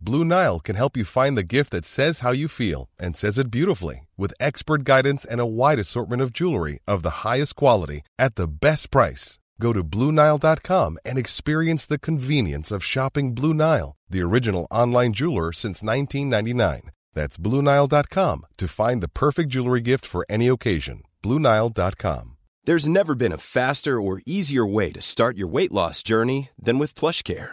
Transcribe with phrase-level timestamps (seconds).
[0.00, 3.38] Blue Nile can help you find the gift that says how you feel and says
[3.38, 8.02] it beautifully with expert guidance and a wide assortment of jewelry of the highest quality
[8.18, 9.38] at the best price.
[9.60, 15.52] Go to BlueNile.com and experience the convenience of shopping Blue Nile, the original online jeweler
[15.52, 16.90] since 1999.
[17.14, 21.02] That's BlueNile.com to find the perfect jewelry gift for any occasion.
[21.22, 22.36] BlueNile.com.
[22.66, 26.78] There's never been a faster or easier way to start your weight loss journey than
[26.78, 27.52] with PlushCare.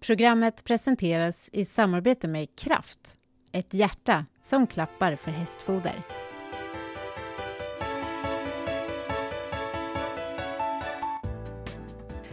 [0.00, 3.18] Programmet presenteras i samarbete med Kraft,
[3.52, 6.02] ett hjärta som klappar för hästfoder.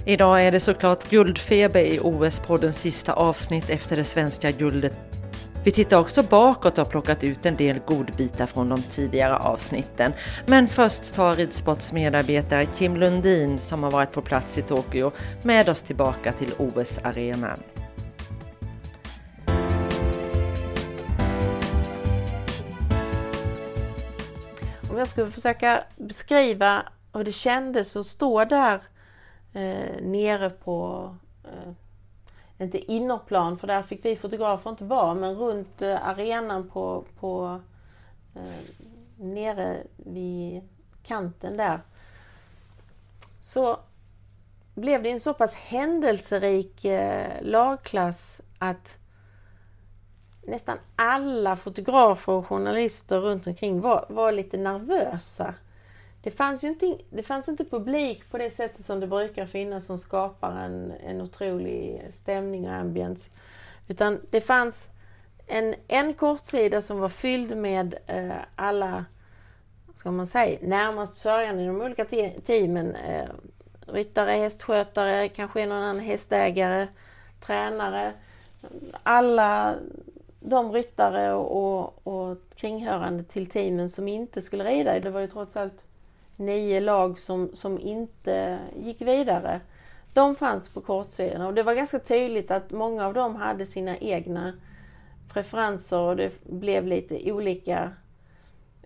[0.05, 5.12] Idag är det såklart guldfeber i OS-poddens sista avsnitt efter det svenska guldet.
[5.65, 10.13] Vi tittar också bakåt och har plockat ut en del godbitar från de tidigare avsnitten.
[10.45, 15.11] Men först tar Ridsports medarbetare Kim Lundin, som har varit på plats i Tokyo,
[15.43, 17.59] med oss tillbaka till OS-arenan.
[24.89, 28.81] Om jag skulle försöka beskriva hur det kändes att stå där
[29.53, 31.09] eh, nere på,
[31.43, 31.71] eh,
[32.57, 37.61] inte innerplan för där fick vi fotografer inte vara, men runt eh, arenan på, på
[38.35, 38.63] eh,
[39.17, 40.61] nere vid
[41.03, 41.81] kanten där.
[43.41, 43.79] Så
[44.75, 48.97] blev det en så pass händelserik eh, lagklass att
[50.41, 55.55] nästan alla fotografer och journalister runt omkring var, var lite nervösa.
[56.23, 59.85] Det fanns ju inte, det fanns inte publik på det sättet som det brukar finnas
[59.85, 63.29] som skapar en, en otrolig stämning och ambience.
[63.87, 64.89] Utan det fanns
[65.47, 69.05] en, en kortsida som var fylld med eh, alla,
[69.95, 72.95] ska man säga, närmast sörjande i de olika te teamen.
[72.95, 73.29] Eh,
[73.87, 76.87] ryttare, hästskötare, kanske någon annan hästägare,
[77.45, 78.13] tränare.
[79.03, 79.75] Alla
[80.39, 84.99] de ryttare och, och, och kringhörande till teamen som inte skulle rida.
[84.99, 85.85] Det var ju trots allt
[86.35, 89.61] nio lag som, som inte gick vidare.
[90.13, 93.97] De fanns på kortsidan och det var ganska tydligt att många av dem hade sina
[93.97, 94.53] egna
[95.33, 97.91] preferenser och det blev lite olika,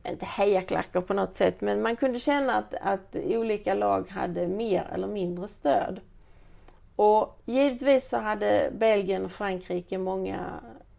[0.03, 4.89] inte hejaklackar på något sätt, men man kunde känna att, att olika lag hade mer
[4.93, 5.99] eller mindre stöd.
[6.95, 10.39] Och givetvis så hade Belgien och Frankrike många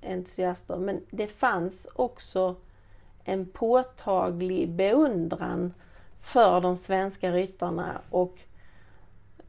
[0.02, 0.76] entusiaster.
[0.76, 2.56] Men det fanns också
[3.24, 5.74] en påtaglig beundran
[6.28, 8.38] för de svenska ryttarna och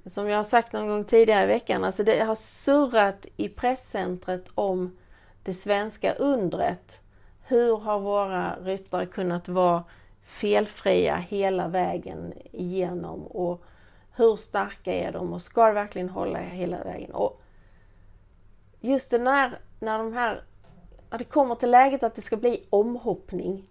[0.06, 4.46] som jag har sagt någon gång tidigare i veckan, alltså det har surrat i presscentret
[4.56, 4.98] om
[5.44, 7.02] det svenska undret.
[7.48, 9.84] Hur har våra ryttare kunnat vara
[10.24, 13.64] felfria hela vägen igenom och
[14.16, 17.12] hur starka är de och ska de verkligen hålla hela vägen?
[17.12, 17.42] Och
[18.80, 20.44] just det när, när de här,
[21.10, 23.69] när det kommer till läget att det ska bli omhoppning,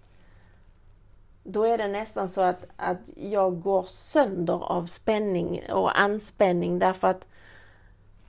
[1.50, 7.08] då är det nästan så att, att jag går sönder av spänning och anspänning därför
[7.08, 7.24] att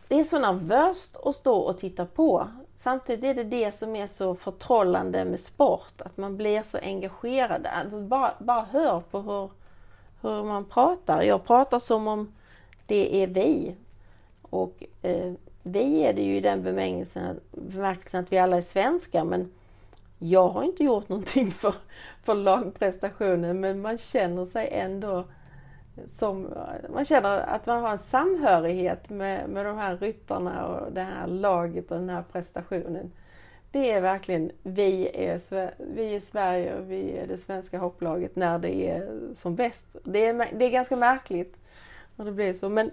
[0.07, 2.47] det är så nervöst att stå och titta på.
[2.77, 7.65] Samtidigt är det det som är så förtrollande med sport, att man blir så engagerad.
[7.65, 9.49] Alltså bara, bara hör på hur,
[10.21, 11.21] hur man pratar.
[11.21, 12.33] Jag pratar som om
[12.85, 13.75] det är vi.
[14.41, 15.33] Och eh,
[15.63, 19.51] vi är det ju i den bemärkelsen, bemärkelsen att vi alla är svenskar men
[20.19, 21.73] jag har inte gjort någonting för,
[22.23, 25.25] för lagprestationen men man känner sig ändå
[26.07, 26.47] som,
[26.89, 31.27] man känner att man har en samhörighet med, med de här ryttarna och det här
[31.27, 33.11] laget och den här prestationen.
[33.71, 35.41] Det är verkligen, vi är,
[35.93, 39.85] vi är Sverige och vi är det svenska hopplaget när det är som bäst.
[40.03, 41.57] Det är, det är ganska märkligt
[42.15, 42.91] när det blir så men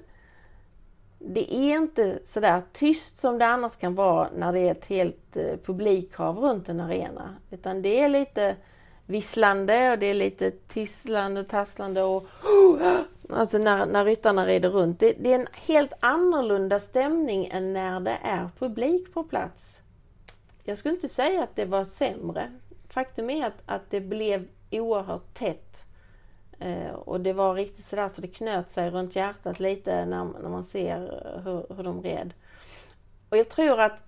[1.18, 5.36] det är inte sådär tyst som det annars kan vara när det är ett helt
[5.36, 7.36] eh, publikhav runt en arena.
[7.50, 8.56] Utan det är lite
[9.06, 12.26] visslande och det är lite tisslande och tasslande och
[13.30, 15.00] alltså när, när ryttarna rider runt.
[15.00, 19.78] Det, det, är en helt annorlunda stämning än när det är publik på plats.
[20.64, 22.52] Jag skulle inte säga att det var sämre.
[22.88, 25.65] Faktum är att, att det blev oerhört tätt.
[26.58, 30.49] Eh, och det var riktigt sådär så det knöt sig runt hjärtat lite när, när
[30.49, 30.99] man ser
[31.44, 32.35] hur, hur de red.
[33.31, 33.99] Och jag tror att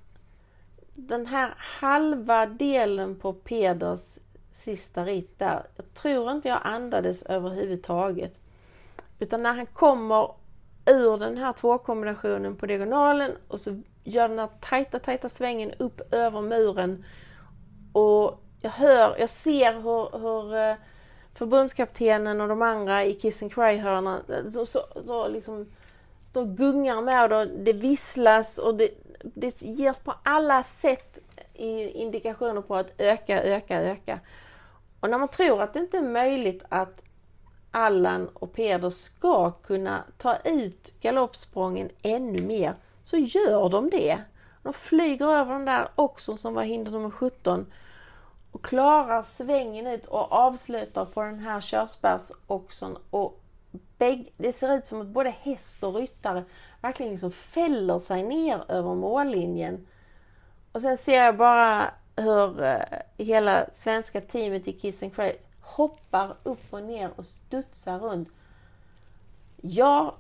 [0.95, 4.19] den här halva delen på Peders
[4.55, 8.35] sista ritt där, jag tror inte jag andades överhuvudtaget.
[9.19, 10.33] Utan när han kommer
[10.87, 16.15] ur den här tvåkombinationen på diagonalen och så gör den här tajta, tajta svängen upp
[16.15, 17.05] över muren.
[17.93, 20.77] Och jag hör, jag ser hur, hur eh,
[21.39, 25.67] förbundskaptenen och de andra i Kiss and Cry-hörnan eh, så, så, så liksom
[26.25, 28.91] står och gungar med och det visslas och det,
[29.23, 31.19] det ges på alla sätt
[31.55, 34.21] indikationer på att öka, öka, öka.
[35.01, 37.03] Och när man tror att det inte är möjligt att
[37.71, 42.75] Allan och Peder ska kunna ta ut galoppsprången ännu mer
[43.05, 44.19] så gör de det.
[44.63, 47.67] De flyger över den där också som var hinder nummer 17
[48.59, 53.41] och klarar svängen ut och avslutar på den här körsbärsoxen och
[53.99, 56.45] bägge, det ser ut som att både häst och ryttare
[56.81, 59.87] verkligen liksom fäller sig ner över mållinjen.
[60.73, 62.81] Och sen ser jag bara hur eh,
[63.17, 68.29] hela svenska teamet i Kiss and Cry hoppar upp och ner och studsar runt.
[69.57, 70.15] Jag,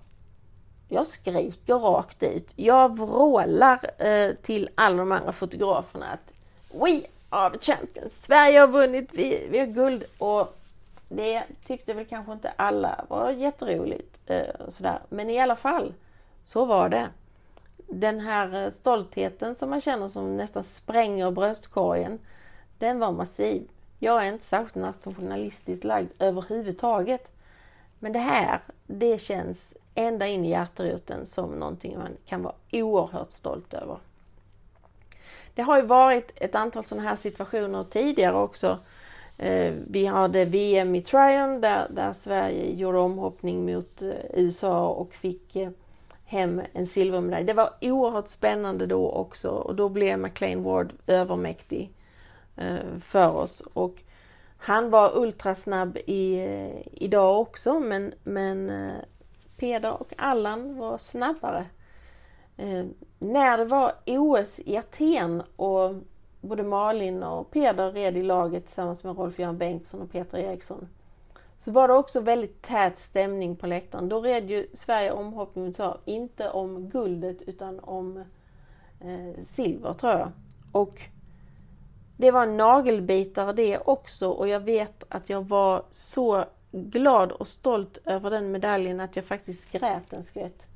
[0.88, 2.52] jag skriker rakt ut.
[2.56, 6.32] Jag vrålar eh, till alla de andra fotograferna att
[6.80, 8.22] We av champions!
[8.22, 10.04] Sverige har vunnit, vi, vi har guld!
[10.18, 10.58] Och
[11.08, 14.16] det tyckte väl kanske inte alla var jätteroligt.
[14.26, 14.98] Eh, sådär.
[15.08, 15.94] Men i alla fall,
[16.44, 17.08] så var det
[17.88, 22.18] den här eh, stoltheten som man känner som nästan spränger bröstkorgen,
[22.78, 23.68] den var massiv.
[23.98, 27.30] Jag är inte särskilt nationalistiskt lagd överhuvudtaget.
[27.98, 33.32] Men det här, det känns ända in i hjärteroten som någonting man kan vara oerhört
[33.32, 33.98] stolt över.
[35.58, 38.78] Det har ju varit ett antal sådana här situationer tidigare också.
[39.38, 45.14] Eh, vi hade VM i Tryon där, där Sverige gjorde omhoppning mot eh, USA och
[45.14, 45.70] fick eh,
[46.24, 47.44] hem en silvermedalj.
[47.44, 51.92] Det var oerhört spännande då också och då blev McLean Ward övermäktig
[53.00, 53.60] för oss.
[53.60, 54.02] Och
[54.58, 56.46] han var ultrasnabb i,
[56.92, 58.72] idag också men, men
[59.56, 61.66] Peder och Allan var snabbare.
[62.58, 62.86] Eh,
[63.18, 65.94] när det var OS i Aten och
[66.40, 70.88] både Malin och Peder red i laget tillsammans med Rolf-Göran Bengtsson och Peter Eriksson
[71.58, 74.08] så var det också väldigt tät stämning på läktaren.
[74.08, 78.24] Då red ju Sverige omhoppning sa, inte om guldet utan om
[79.00, 80.32] eh, silver tror jag.
[80.72, 81.00] Och
[82.16, 87.48] det var nagelbitar nagelbitare det också och jag vet att jag var så glad och
[87.48, 90.67] stolt över den medaljen att jag faktiskt grät en skvätt.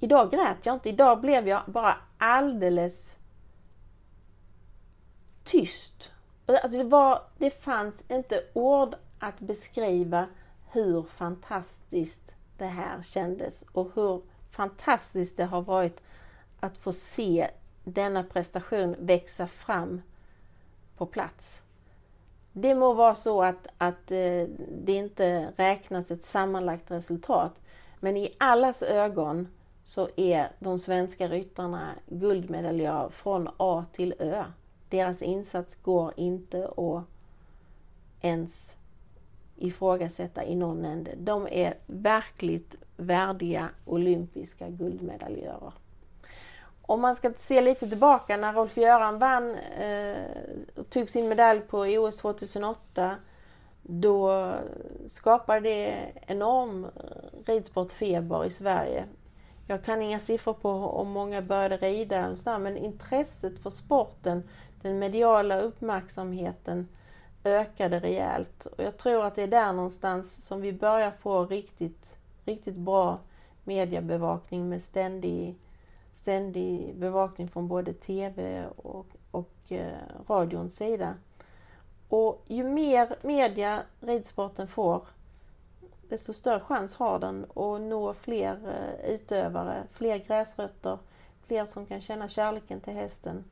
[0.00, 3.16] Idag grät jag inte, idag blev jag bara alldeles
[5.44, 6.10] tyst.
[6.46, 10.26] Alltså det, var, det fanns inte ord att beskriva
[10.72, 16.02] hur fantastiskt det här kändes och hur fantastiskt det har varit
[16.60, 17.50] att få se
[17.84, 20.02] denna prestation växa fram
[20.96, 21.62] på plats.
[22.52, 27.52] Det må vara så att, att eh, det inte räknas ett sammanlagt resultat
[28.00, 29.48] men i allas ögon
[29.84, 34.44] så är de svenska ryttarna guldmedaljörer från A till Ö.
[34.88, 37.04] Deras insats går inte att
[38.20, 38.76] ens
[39.56, 41.10] ifrågasätta i någon ände.
[41.16, 45.72] De är verkligt värdiga olympiska guldmedaljörer.
[46.82, 50.16] Om man ska se lite tillbaka när Rolf-Göran vann eh,
[50.88, 53.16] tog sin medalj på OS 2008
[53.82, 54.52] då
[55.08, 56.86] skapade det enorm
[57.46, 59.04] ridsportfeber i Sverige.
[59.70, 64.42] Jag kan inga siffror på om många började rida men intresset för sporten,
[64.82, 66.88] den mediala uppmärksamheten
[67.44, 68.66] ökade rejält.
[68.66, 72.06] Och jag tror att det är där någonstans som vi börjar få riktigt,
[72.44, 73.18] riktigt bra
[73.64, 75.54] mediebevakning med ständig,
[76.14, 79.98] ständig bevakning från både TV och, och eh,
[80.28, 81.14] radions sida.
[82.08, 85.02] Och ju mer media ridsporten får,
[86.10, 90.98] desto större chans har den att nå fler eh, utövare, fler gräsrötter,
[91.46, 93.44] fler som kan känna kärleken till hästen.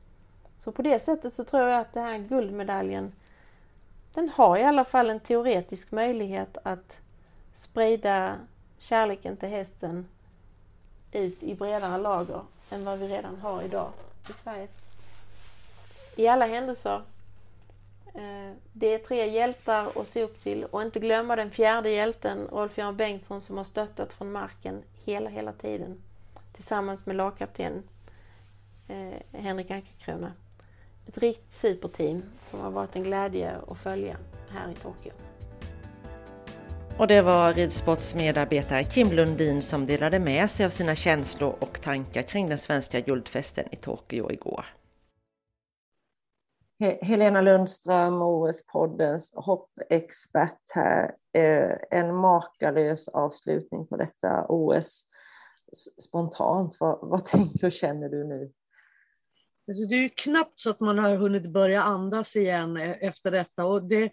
[0.59, 3.11] Så på det sättet så tror jag att den här guldmedaljen
[4.13, 6.93] den har i alla fall en teoretisk möjlighet att
[7.55, 8.35] sprida
[8.79, 10.07] kärleken till hästen
[11.11, 13.91] ut i bredare lager än vad vi redan har idag
[14.29, 14.67] i Sverige.
[16.15, 17.01] I alla händelser,
[18.15, 22.47] Eh, det är tre hjältar att se upp till och inte glömma den fjärde hjälten,
[22.51, 26.01] Rolf-Göran Bengtsson, som har stöttat från marken hela, hela tiden
[26.59, 27.83] tillsammans med lagkapten
[28.87, 30.33] eh, Henrik Ankerkrona.
[31.07, 34.17] Ett riktigt superteam som har varit en glädje att följa
[34.49, 35.11] här i Tokyo.
[36.97, 41.81] Och det var ridsports medarbetare Kim Lundin som delade med sig av sina känslor och
[41.81, 44.65] tankar kring den svenska guldfesten i Tokyo igår.
[46.79, 51.15] Helena Lundström, OS-poddens hoppexpert här.
[51.37, 55.05] Eh, en makalös avslutning på detta OS.
[56.01, 58.51] Spontant, vad, vad tänker och känner du nu?
[59.67, 63.31] Alltså, det är ju knappt så att man har hunnit börja andas igen e-, efter
[63.31, 63.65] detta.
[63.65, 64.11] Och det,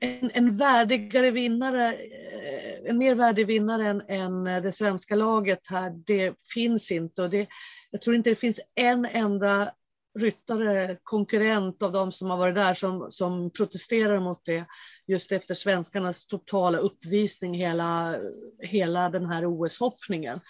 [0.00, 5.90] en, en värdigare vinnare, eh, en mer värdig vinnare än, än det svenska laget här,
[6.06, 7.22] det finns inte.
[7.22, 7.48] Och det,
[7.90, 9.72] jag tror inte det finns en enda
[10.18, 14.64] ryttare, konkurrent av de som har varit där som, som protesterar mot det
[15.06, 18.16] just efter svenskarnas totala uppvisning hela,
[18.58, 20.40] hela den här OS-hoppningen.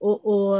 [0.00, 0.56] Och, och,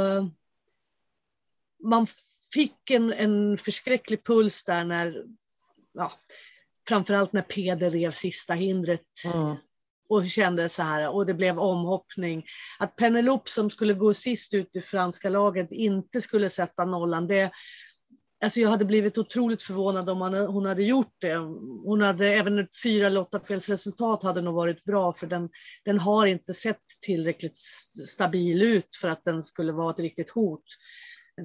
[1.83, 2.07] man
[2.53, 5.25] fick en, en förskräcklig puls där när,
[5.93, 6.11] ja,
[6.87, 9.55] framförallt när Peder rev sista hindret mm.
[10.09, 12.45] och kände så här, och det blev omhoppning.
[12.79, 17.51] Att Penelope som skulle gå sist ut i franska laget inte skulle sätta nollan, det,
[18.43, 21.35] Alltså jag hade blivit otroligt förvånad om hon hade gjort det.
[21.85, 25.49] Hon hade, även ett fyra lottafelsresultat hade nog varit bra för den,
[25.85, 27.57] den har inte sett tillräckligt
[28.07, 30.63] stabil ut för att den skulle vara ett riktigt hot.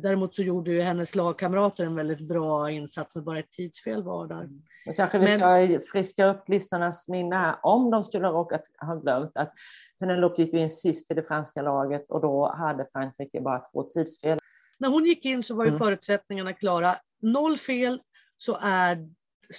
[0.02, 4.26] Däremot så gjorde ju hennes lagkamrater en väldigt bra insats med bara ett tidsfel var
[4.26, 4.48] där.
[4.86, 5.80] Och kanske vi ska Men...
[5.92, 9.52] friska upp lyssnarnas minne om de skulle råkat ha glömt att
[10.00, 14.38] Penelope gick in sist i det franska laget och då hade Frankrike bara två tidsfel.
[14.78, 15.78] När hon gick in så var ju mm.
[15.78, 16.94] förutsättningarna klara.
[17.22, 18.00] Noll fel
[18.36, 19.08] så är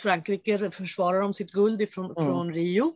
[0.02, 2.16] Frankrike försvarar de sitt guld ifrån, mm.
[2.16, 2.94] från Rio.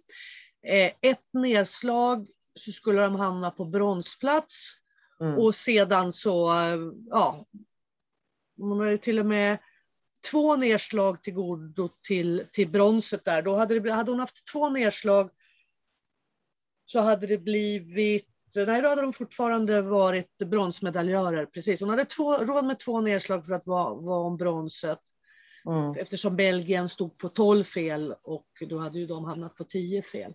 [0.67, 4.81] Eh, ett nedslag så skulle de hamna på bronsplats
[5.21, 5.37] Mm.
[5.37, 6.51] Och sedan så,
[7.09, 7.45] ja,
[8.57, 9.57] hon hade till och med
[10.31, 13.41] två nedslag till godo till, till bronset där.
[13.41, 15.29] Då hade, det, hade hon haft två nedslag
[16.85, 21.45] så hade det blivit Nej, då hade de fortfarande varit bronsmedaljörer.
[21.45, 21.81] Precis.
[21.81, 24.99] Hon hade två, råd med två nedslag för att vara, vara om bronset.
[25.69, 25.95] Mm.
[25.97, 30.33] Eftersom Belgien stod på 12 fel och då hade ju de hamnat på 10 fel.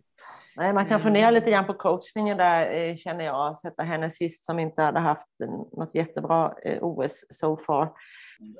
[0.56, 3.56] Nej, man kan fundera lite grann på coachningen där eh, känner jag.
[3.56, 5.28] Sätta henne sist som inte hade haft
[5.76, 7.92] något jättebra eh, OS so far.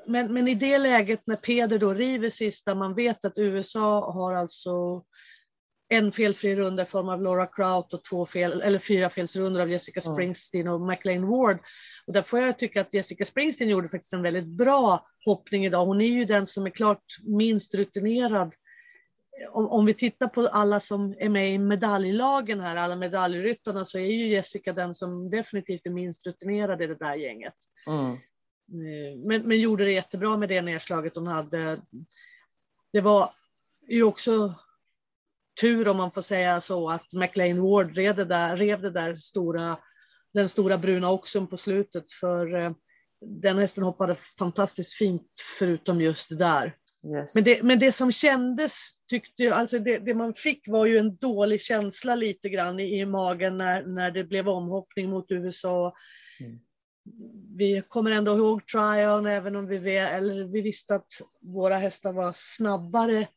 [0.07, 4.33] Men, men i det läget när Peder då river sista, man vet att USA har
[4.33, 5.03] alltså
[5.89, 9.71] en felfri runda i form av Laura Kraut och två fel, eller fyra felsrundor av
[9.71, 11.59] Jessica Springsteen och McLean Ward.
[12.07, 15.85] Och där får jag tycka att Jessica Springsteen gjorde faktiskt en väldigt bra hoppning idag.
[15.85, 18.55] Hon är ju den som är klart minst rutinerad.
[19.51, 23.97] Om, om vi tittar på alla som är med i medaljlagen här, alla medaljryttarna, så
[23.97, 27.53] är ju Jessica den som definitivt är minst rutinerad i det där gänget.
[27.87, 28.17] Mm.
[29.27, 31.81] Men, men gjorde det jättebra med det nedslaget hon hade.
[32.93, 33.29] Det var
[33.89, 34.53] ju också
[35.61, 39.15] tur, om man får säga så, att McLean Ward rev det där, rev det där
[39.15, 39.77] stora,
[40.33, 42.11] den stora bruna oxen på slutet.
[42.11, 42.71] För eh,
[43.25, 45.27] den hästen hoppade fantastiskt fint
[45.59, 46.75] förutom just det där.
[47.13, 47.35] Yes.
[47.35, 50.97] Men, det, men det som kändes, tyckte jag, alltså det, det, man fick var ju
[50.97, 55.93] en dålig känsla lite grann i, i magen när, när det blev omhoppning mot USA.
[56.39, 56.59] Mm.
[57.57, 62.31] Vi kommer ändå ihåg Tryon, även om vi, eller vi visste att våra hästar var
[62.35, 63.27] snabbare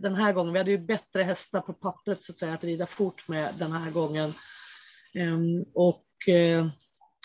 [0.00, 0.52] den här gången.
[0.52, 3.72] Vi hade ju bättre hästar på pappret så att säga att rida fort med den
[3.72, 4.32] här gången.
[5.14, 6.70] Um, och, uh,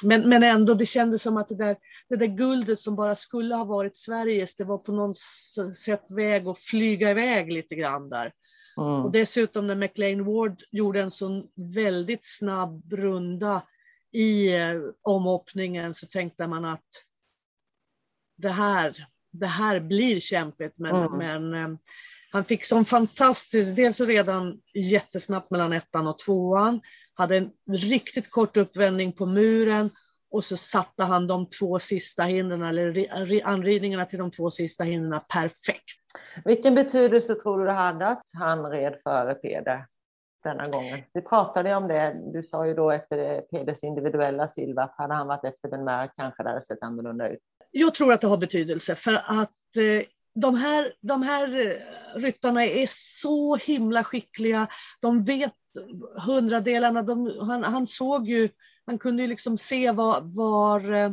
[0.03, 1.77] men, men ändå, det kändes som att det där,
[2.10, 5.17] det där guldet som bara skulle ha varit Sveriges, det var på något
[5.86, 8.32] sätt väg att flyga iväg lite grann där.
[8.77, 9.05] Mm.
[9.05, 11.44] Och dessutom när McLean Ward gjorde en sån
[11.75, 13.62] väldigt snabb runda
[14.12, 16.89] i eh, omhoppningen så tänkte man att
[18.38, 18.96] det här,
[19.32, 20.79] det här blir kämpigt.
[20.79, 21.17] Men, mm.
[21.17, 21.77] men eh,
[22.35, 24.57] han fick som fantastiskt, dels redan
[24.91, 26.81] jättesnabbt mellan ettan och tvåan,
[27.13, 29.89] hade en riktigt kort uppvändning på muren
[30.31, 35.21] och så satte han de två sista hindren, eller anridningarna till de två sista hindren
[35.33, 35.85] perfekt.
[36.45, 39.85] Vilken betydelse tror du det hade att han red före Peder
[40.43, 41.03] denna gången?
[41.13, 45.27] Vi pratade om det, du sa ju då efter Peders individuella silver att hade han
[45.27, 47.39] varit efter den med kanske det hade sett annorlunda ut.
[47.71, 52.65] Jag tror att det har betydelse för att eh, de här, de här eh, ryttarna
[52.65, 54.67] är så himla skickliga.
[55.01, 55.53] De vet
[56.25, 57.01] hundradelarna.
[57.01, 58.49] De, han, han såg ju
[58.85, 61.11] han kunde ju liksom se var, var eh,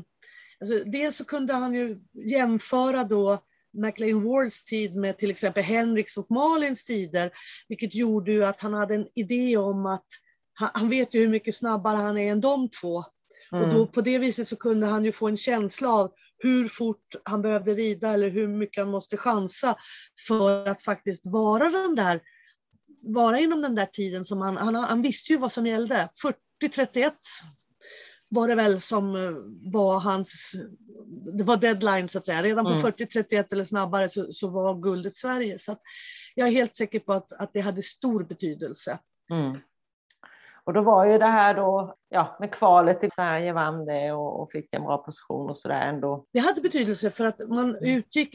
[0.61, 1.99] alltså dels så kunde han ju
[2.31, 3.39] jämföra då
[3.79, 7.31] McLean Wards tid med till exempel Henriks och Malins tider,
[7.69, 10.07] vilket gjorde ju att han hade en idé om att
[10.55, 13.05] han, han vet ju hur mycket snabbare han är än de två.
[13.53, 13.65] Mm.
[13.65, 16.13] Och då, på det viset så kunde han ju få en känsla av
[16.43, 19.77] hur fort han behövde rida eller hur mycket han måste chansa
[20.29, 22.21] för att faktiskt vara den där
[23.03, 26.09] vara inom den där tiden som han, han, han visste ju vad som gällde.
[26.63, 27.13] 40-31
[28.29, 29.33] var det väl som eh,
[29.73, 30.55] var hans,
[31.39, 32.43] det var deadline så att säga.
[32.43, 32.83] Redan på mm.
[32.83, 35.59] 40-31 eller snabbare så, så, var guldet Sverige.
[35.59, 35.77] Så
[36.35, 38.99] jag är helt säker på att, att det hade stor betydelse.
[39.31, 39.59] Mm.
[40.65, 44.43] Och då var ju det här då, ja, med kvalet till Sverige vann det och,
[44.43, 46.27] och fick en bra position och sådär ändå.
[46.33, 48.35] Det hade betydelse för att man utgick,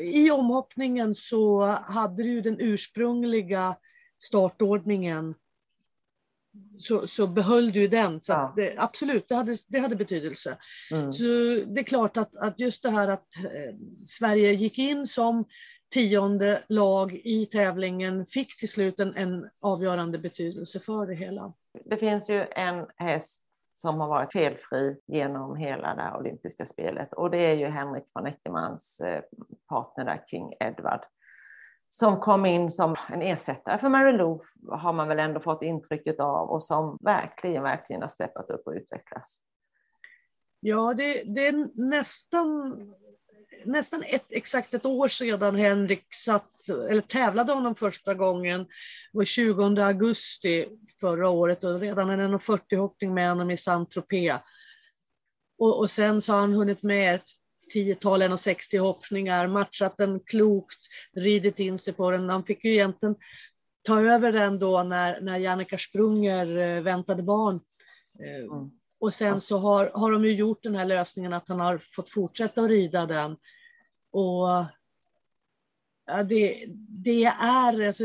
[0.00, 3.76] i omhoppningen så hade du ju den ursprungliga
[4.22, 5.34] startordningen
[6.78, 8.22] så, så behöll du den.
[8.22, 8.52] Så ja.
[8.56, 10.58] det, absolut, det hade, det hade betydelse.
[10.90, 11.12] Mm.
[11.12, 11.24] Så
[11.66, 15.44] det är klart att, att just det här att eh, Sverige gick in som
[15.92, 21.52] tionde lag i tävlingen fick till slut en, en avgörande betydelse för det hela.
[21.84, 23.42] Det finns ju en häst
[23.74, 28.04] som har varit felfri genom hela det här olympiska spelet och det är ju Henrik
[28.14, 29.22] von Eckermans eh,
[29.68, 31.00] partner där, King Edward
[31.94, 36.20] som kom in som en ersättare för Mary Lou har man väl ändå fått intrycket
[36.20, 39.38] av och som verkligen, verkligen har steppat upp och utvecklats.
[40.60, 42.76] Ja, det, det är nästan
[43.64, 48.60] nästan ett, exakt ett år sedan Henrik satt, eller tävlade honom första gången.
[49.12, 50.68] Det var 20 augusti
[51.00, 54.38] förra året och redan en 1,40 hoppning med honom i Saint-Tropez.
[55.58, 57.26] Och, och sen så har han hunnit med ett
[57.72, 60.80] tiotal 1,60 hoppningar, matchat den klokt,
[61.16, 62.28] ridit in sig på den.
[62.28, 63.14] Han fick ju egentligen
[63.82, 67.60] ta över den då när, när Jannica Sprunger eh, väntade barn.
[68.20, 68.70] Eh, mm.
[69.02, 72.10] Och sen så har, har de ju gjort den här lösningen att han har fått
[72.10, 73.32] fortsätta att rida den.
[74.12, 74.48] Och
[76.06, 78.04] ja, det, det är, alltså,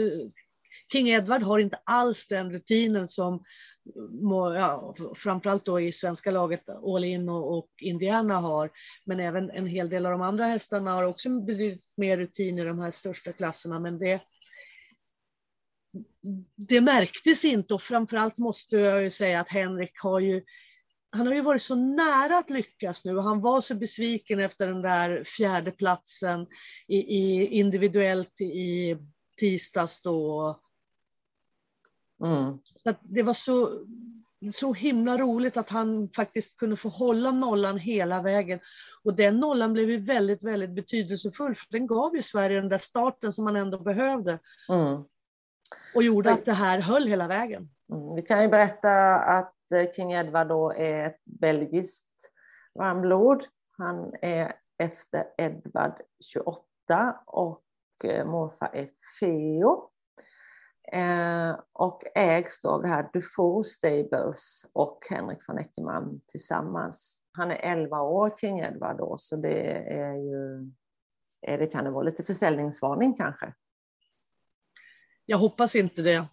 [0.92, 3.44] King Edward har inte alls den rutinen som
[4.56, 8.70] ja, framförallt då i svenska laget All In och, och, Indiana har.
[9.06, 12.64] Men även en hel del av de andra hästarna har också betydligt mer rutin i
[12.64, 13.80] de här största klasserna.
[13.80, 14.22] Men det,
[16.56, 20.42] det märktes inte och framförallt måste jag ju säga att Henrik har ju
[21.10, 24.67] han har ju varit så nära att lyckas nu och han var så besviken efter
[24.67, 26.48] den där fjärde platsen
[26.88, 28.98] i, i individuellt i
[29.39, 30.60] tisdags då.
[32.24, 32.58] Mm.
[32.76, 33.70] Så det var så,
[34.52, 38.60] så himla roligt att han faktiskt kunde få hålla nollan hela vägen.
[39.04, 42.78] Och den nollan blev ju väldigt, väldigt betydelsefull för den gav ju Sverige den där
[42.78, 44.39] starten som man ändå behövde.
[44.70, 45.04] Mm.
[45.96, 47.70] Och gjorde att det här höll hela vägen.
[47.93, 48.15] Mm.
[48.15, 52.32] Vi kan ju berätta att Eh, King Edward då är ett belgiskt
[52.74, 53.44] varmblod.
[53.78, 56.02] Han är efter Edward
[56.34, 56.64] 28
[57.26, 57.64] och
[58.04, 59.90] eh, morfar är Feo.
[60.92, 67.22] Eh, och ägs då av det här Dufour Stables och Henrik von Eckermann tillsammans.
[67.32, 70.72] Han är 11 år, King Edward då, så det är ju...
[71.42, 73.54] Det kan det vara lite försäljningsvarning kanske?
[75.26, 76.28] Jag hoppas inte det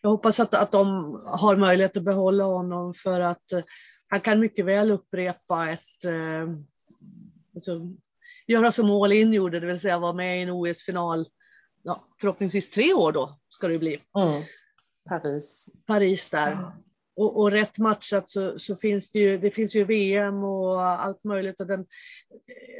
[0.00, 0.86] jag hoppas att, att de
[1.26, 3.62] har möjlighet att behålla honom för att eh,
[4.08, 6.54] han kan mycket väl upprepa ett, eh,
[7.54, 7.80] alltså,
[8.46, 11.28] göra som All In gjorde, det vill säga vara med i en OS-final.
[11.82, 14.00] Ja, förhoppningsvis tre år då ska det bli.
[14.18, 14.42] Mm.
[15.08, 15.68] Paris.
[15.86, 16.52] Paris där.
[16.52, 16.64] Mm.
[17.16, 21.24] Och, och, rätt matchat så, så, finns det ju, det finns ju VM och allt
[21.24, 21.60] möjligt.
[21.60, 21.86] Och den,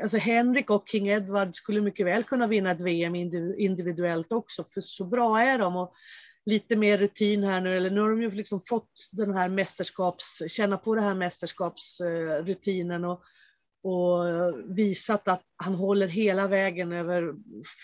[0.03, 4.81] alltså Henrik och King Edward skulle mycket väl kunna vinna ett VM individuellt också, för
[4.81, 5.77] så bra är de.
[5.77, 5.93] Och
[6.49, 10.43] lite mer rutin här nu, eller nu har de ju liksom fått den här mästerskaps,
[10.49, 13.23] känna på den här mästerskapsrutinen och,
[13.83, 14.25] och
[14.65, 17.35] visat att han håller hela vägen över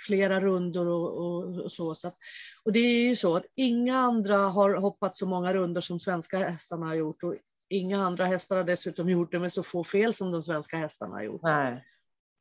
[0.07, 1.95] flera rundor och, och, och så.
[1.95, 2.17] så att,
[2.65, 6.39] och det är ju så att inga andra har hoppat så många rundor som svenska
[6.39, 7.35] hästarna har gjort och
[7.69, 11.15] inga andra hästar har dessutom gjort det med så få fel som de svenska hästarna
[11.15, 11.43] har gjort.
[11.43, 11.85] Nej.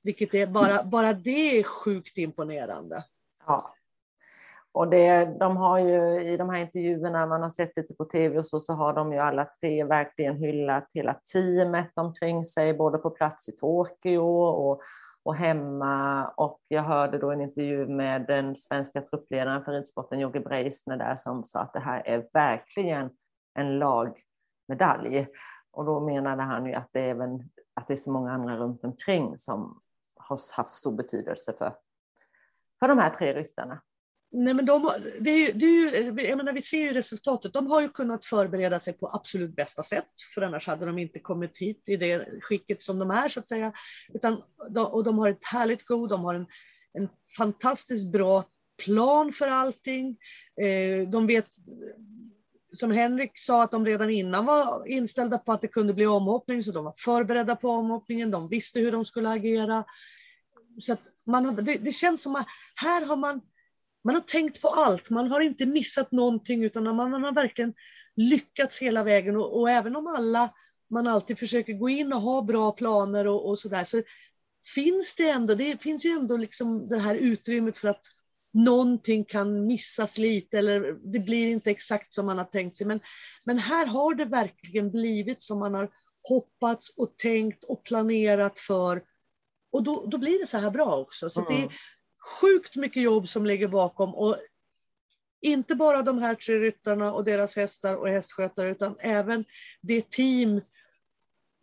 [0.03, 3.03] Vilket är bara, bara det är sjukt imponerande.
[3.45, 3.75] Ja.
[4.73, 8.37] Och det, de har ju i de här intervjuerna, man har sett lite på tv
[8.37, 12.97] och så, så har de ju alla tre verkligen hyllat hela teamet omkring sig, både
[12.97, 14.81] på plats i Tokyo och,
[15.23, 16.27] och hemma.
[16.27, 21.15] Och jag hörde då en intervju med den svenska truppledaren för ridsporten, Jogge Breisner, där
[21.15, 23.09] som sa att det här är verkligen
[23.53, 25.27] en lagmedalj.
[25.71, 28.57] Och då menade han ju att det, är även, att det är så många andra
[28.57, 29.81] runt omkring som
[30.15, 31.75] har haft stor betydelse för,
[32.79, 33.81] för de här tre ryttarna.
[34.35, 37.53] Nej, men de, det är det är ju, jag menar, vi ser ju resultatet.
[37.53, 41.19] De har ju kunnat förbereda sig på absolut bästa sätt, för annars hade de inte
[41.19, 43.73] kommit hit i det skicket som de är, så att säga.
[44.13, 44.41] Utan,
[44.91, 46.45] och de har ett härligt go, de har en,
[46.93, 48.43] en fantastiskt bra
[48.85, 50.17] plan för allting.
[50.61, 51.47] Eh, de vet,
[52.67, 56.63] som Henrik sa, att de redan innan var inställda på att det kunde bli omhoppning,
[56.63, 59.83] så de var förberedda på omhoppningen, de visste hur de skulle agera.
[60.79, 63.41] Så att man, det, det känns som att här har man
[64.03, 67.73] man har tänkt på allt, man har inte missat någonting utan man, man har verkligen
[68.15, 70.49] lyckats hela vägen och, och, även om alla,
[70.89, 74.01] man alltid försöker gå in och ha bra planer och, och sådär, så
[74.75, 78.01] finns det ändå, det finns ju ändå liksom det här utrymmet för att
[78.53, 82.87] någonting kan missas lite eller det blir inte exakt som man har tänkt sig.
[82.87, 82.99] Men,
[83.45, 85.89] men här har det verkligen blivit som man har
[86.29, 89.01] hoppats och tänkt och planerat för.
[89.71, 91.29] Och då, då blir det så här bra också.
[91.29, 91.61] Så mm.
[91.61, 91.75] det,
[92.41, 94.15] sjukt mycket jobb som ligger bakom.
[94.15, 94.37] Och
[95.41, 99.45] inte bara de här tre ryttarna och deras hästar och hästskötare utan även
[99.81, 100.61] det team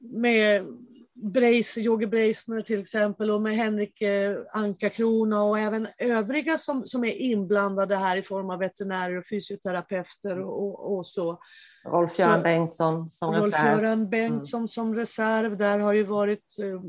[0.01, 0.66] med
[1.14, 7.05] Breis, Jogge Breisner till exempel och med Henrik eh, Anka-Krona och även övriga som, som
[7.05, 11.38] är inblandade här i form av veterinärer och fysioterapeuter och, och, och så.
[11.85, 13.66] Rolf-Göran Bengtsson som Rolf reserv.
[13.66, 14.68] Rolf-Göran Bengtsson mm.
[14.68, 16.59] som reserv, där har ju varit...
[16.59, 16.81] Eh,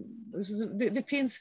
[0.79, 1.39] det, det finns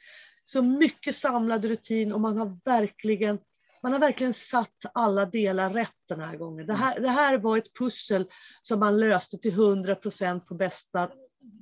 [0.53, 3.39] så mycket samlad rutin och man har verkligen
[3.83, 6.67] man har verkligen satt alla delar rätt den här gången.
[6.67, 8.31] Det här, det här var ett pussel
[8.63, 11.11] som man löste till 100 procent på bästa,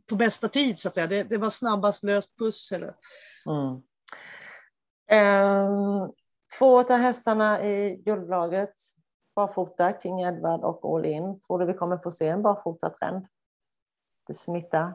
[0.09, 1.07] på bästa tid, så att säga.
[1.07, 2.83] Det, det var snabbast löst pussel.
[2.83, 3.83] Mm.
[5.11, 6.09] Eh,
[6.59, 8.75] två av hästarna i guldlaget,
[9.37, 11.41] barfota, King Edward och All In.
[11.41, 13.27] Tror du vi kommer få se en barfota-trend?
[14.27, 14.95] Det smittar?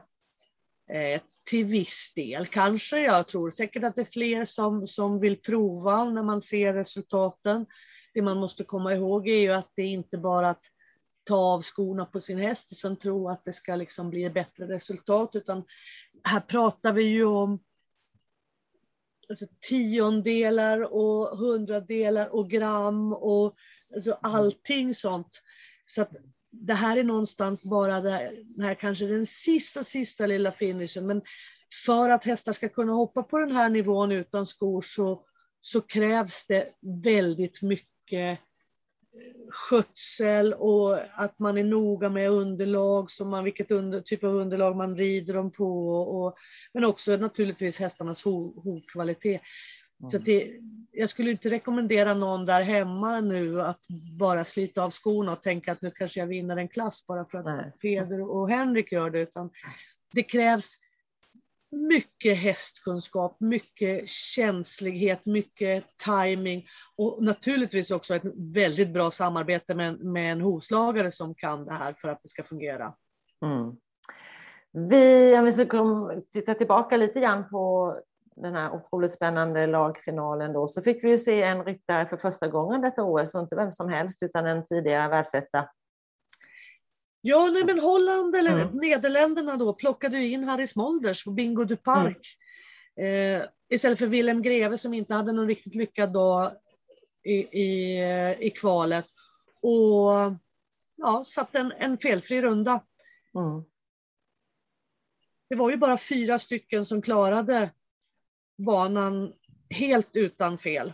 [0.90, 3.00] Eh, till viss del kanske.
[3.00, 7.66] Jag tror säkert att det är fler som, som vill prova när man ser resultaten.
[8.14, 10.66] Det man måste komma ihåg är ju att det är inte bara att
[11.24, 14.34] ta av skorna på sin häst och sen tro att det ska liksom bli ett
[14.34, 15.64] bättre resultat, utan
[16.24, 17.60] här pratar vi ju om
[19.30, 23.56] alltså, tiondelar och hundradelar och gram och
[23.96, 25.42] alltså, allting sånt.
[25.86, 26.12] Så att
[26.54, 31.08] det här är någonstans bara den här kanske den sista, sista lilla finishen.
[31.08, 31.22] Men
[31.86, 35.24] för att hästar ska kunna hoppa på den här nivån utan skor så,
[35.62, 36.70] så krävs det
[37.04, 38.38] väldigt mycket eh,
[39.50, 44.76] skötsel och att man är noga med underlag, som man, vilket under, typ av underlag
[44.76, 45.90] man rider dem på.
[46.00, 46.36] Och,
[46.74, 49.42] men också naturligtvis hästarnas hovkvalitet.
[50.04, 50.10] Mm.
[50.10, 50.48] Så det,
[50.92, 53.80] jag skulle inte rekommendera någon där hemma nu att
[54.20, 57.38] bara slita av skorna och tänka att nu kanske jag vinner en klass bara för
[57.38, 57.74] att Nej.
[57.82, 59.20] Peder och Henrik gör det.
[59.20, 59.50] Utan
[60.14, 60.76] det krävs
[61.72, 70.32] mycket hästkunskap, mycket känslighet, mycket timing och naturligtvis också ett väldigt bra samarbete med, med
[70.32, 72.94] en hovslagare som kan det här för att det ska fungera.
[73.46, 73.76] Mm.
[74.90, 77.96] Vi, om vi ska titta tillbaka lite grann på
[78.36, 82.48] den här otroligt spännande lagfinalen då, så fick vi ju se en ryttare för första
[82.48, 85.70] gången detta OS, och inte vem som helst, utan en tidigare världsetta.
[87.22, 88.68] Ja, nej, men Holland, eller mm.
[88.74, 92.28] Nederländerna då, plockade ju in Harry Smolders på Bingo du Park.
[93.02, 93.42] Mm.
[93.42, 96.52] Eh, istället för Willem Greve som inte hade någon riktigt lyckad dag
[97.24, 98.02] i, i,
[98.40, 99.06] i kvalet.
[99.62, 100.12] Och
[100.96, 102.72] ja, satt en, en felfri runda.
[103.36, 103.64] Mm.
[105.50, 107.70] Det var ju bara fyra stycken som klarade
[108.58, 109.34] banan
[109.70, 110.94] helt utan fel.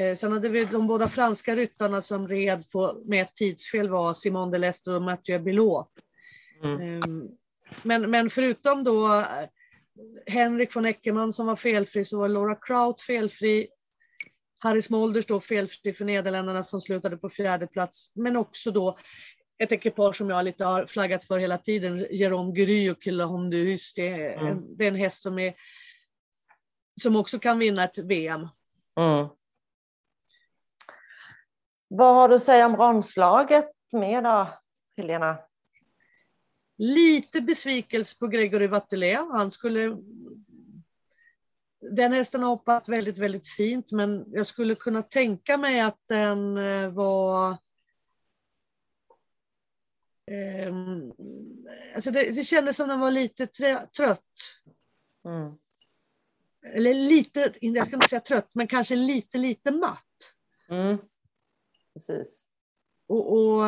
[0.00, 4.14] Eh, sen hade vi de båda franska ryttarna som red på, med ett tidsfel var
[4.14, 5.90] Simon Delestre och Mathieu Bilot.
[6.64, 6.80] Mm.
[6.80, 7.28] Ehm,
[7.82, 9.24] men, men förutom då eh,
[10.26, 13.68] Henrik von Eckermann som var felfri så var Laura Kraut felfri.
[14.60, 18.12] Harry Smolders då felfri för Nederländerna som slutade på fjärde plats.
[18.14, 18.98] Men också då
[19.58, 24.38] ett ekipage som jag lite har flaggat för hela tiden, Jérôme Gry och Killa är
[24.38, 24.76] en, mm.
[24.76, 25.54] det är en häst som är
[26.98, 28.40] som också kan vinna ett VM.
[29.00, 29.28] Mm.
[31.88, 34.58] Vad har du att säga om bronslaget med då,
[34.96, 35.38] Helena?
[36.78, 39.14] Lite besvikelse på Gregory Vattelé.
[39.14, 39.96] Han skulle...
[41.80, 46.56] Den hästen har hoppat väldigt, väldigt fint, men jag skulle kunna tänka mig att den
[46.56, 47.56] eh, var...
[50.66, 51.12] Um,
[51.94, 54.32] alltså det, det kändes som den var lite trött.
[55.24, 55.58] Mm
[56.74, 60.34] eller lite, jag ska inte säga trött, men kanske lite, lite matt.
[60.70, 60.98] Mm.
[61.94, 62.44] Precis.
[63.08, 63.62] Och, och,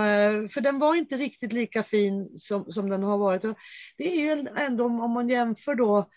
[0.52, 3.44] för den var inte riktigt lika fin som, som den har varit.
[3.44, 3.58] Och
[3.96, 6.10] det är ju ändå om man jämför då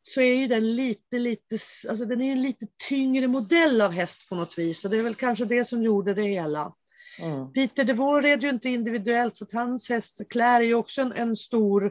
[0.00, 1.54] så är ju den lite, lite,
[1.88, 4.84] alltså den är en lite tyngre modell av häst på något vis.
[4.84, 6.74] Och det är väl kanske det som gjorde det hela.
[7.20, 7.52] Mm.
[7.52, 11.12] Peter de Vore red ju inte individuellt så hans häst Claire är ju också en,
[11.12, 11.90] en stor eh,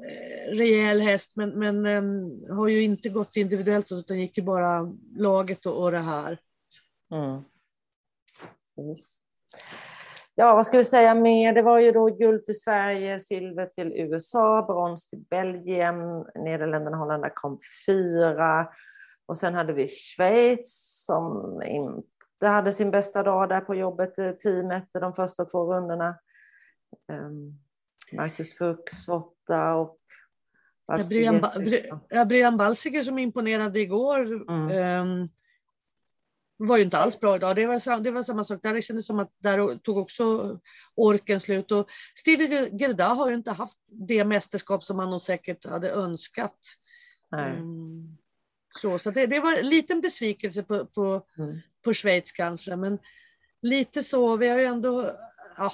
[0.00, 4.92] Eh, rejäl häst men, men eh, har ju inte gått individuellt utan gick ju bara
[5.16, 6.38] laget och, och det här.
[7.12, 7.42] Mm.
[10.34, 11.52] Ja, vad ska vi säga mer?
[11.52, 17.02] Det var ju då guld till Sverige, silver till USA, brons till Belgien, Nederländerna och
[17.02, 18.68] Holland kom fyra.
[19.26, 24.30] Och sen hade vi Schweiz som inte hade sin bästa dag där på jobbet, eh,
[24.30, 26.18] teamet, de första två rundorna.
[27.12, 27.58] Ehm,
[28.12, 29.08] Marcus Fuchs
[29.50, 29.96] åtta och
[32.26, 34.50] Brian Balsiger som imponerade igår.
[34.50, 35.02] Mm.
[35.02, 35.28] Um,
[36.56, 37.56] var ju inte alls bra idag.
[37.56, 38.74] Det var, det var samma sak där.
[38.74, 40.58] Det kändes som att där tog också
[40.94, 41.72] orken slut.
[41.72, 46.58] Och Stevie Gerda har ju inte haft det mästerskap som han nog säkert hade önskat.
[47.36, 48.16] Mm.
[48.76, 51.58] Så, så det, det, var en liten besvikelse på, på, mm.
[51.84, 52.76] på Schweiz kanske.
[52.76, 52.98] Men
[53.62, 55.16] lite så, vi har ju ändå...
[55.56, 55.72] Ja,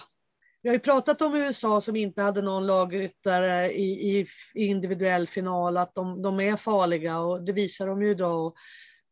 [0.66, 5.76] vi har ju pratat om USA som inte hade någon lagryttare i, i, individuell final,
[5.76, 8.52] att de, de är farliga och det visar de ju idag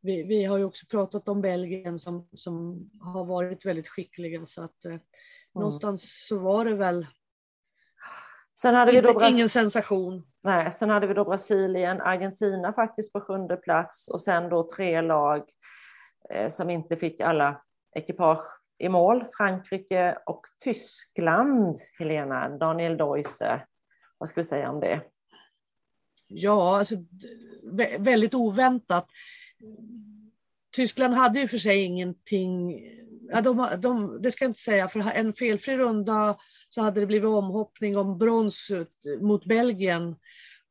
[0.00, 4.64] vi, vi, har ju också pratat om Belgien som, som har varit väldigt skickliga så
[4.64, 5.02] att eh, mm.
[5.54, 7.06] någonstans så var det väl
[8.60, 10.22] Sen hade inte, vi då ingen sensation.
[10.42, 15.00] Nej, sen hade vi då Brasilien, Argentina faktiskt på sjunde plats och sen då tre
[15.00, 15.42] lag
[16.30, 17.62] eh, som inte fick alla
[17.96, 19.24] ekipage i mål.
[19.36, 23.62] Frankrike och Tyskland, Helena, Daniel Deuse.
[24.18, 25.02] Vad ska vi säga om det?
[26.26, 26.94] Ja, alltså,
[27.98, 29.06] väldigt oväntat.
[30.76, 32.80] Tyskland hade ju för sig ingenting,
[33.28, 36.36] ja, de, de, det ska jag inte säga, för en felfri runda
[36.68, 38.70] så hade det blivit omhoppning om brons
[39.20, 40.16] mot Belgien.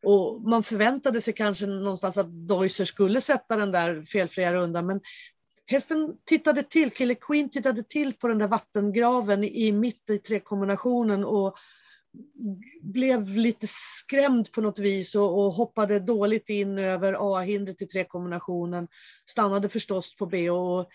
[0.05, 5.01] Och man förväntade sig kanske någonstans att Deusser skulle sätta den där felfria rundan, men
[5.65, 11.25] hästen tittade till, Kille Queen tittade till på den där vattengraven i mitt i trekombinationen
[11.25, 11.55] och
[12.81, 18.87] blev lite skrämd på något vis och, och hoppade dåligt in över A-hindret i trekombinationen.
[19.29, 20.89] Stannade förstås på B och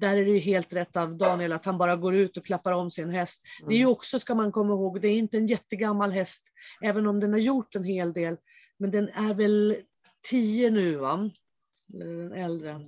[0.00, 2.90] där är det helt rätt av Daniel att han bara går ut och klappar om
[2.90, 3.42] sin häst.
[3.66, 3.92] Det är ju mm.
[3.92, 6.52] också, ska man komma ihåg, det är inte en jättegammal häst,
[6.82, 8.36] även om den har gjort en hel del.
[8.78, 9.76] Men den är väl
[10.30, 11.30] tio nu, va?
[11.86, 12.80] Den äldre.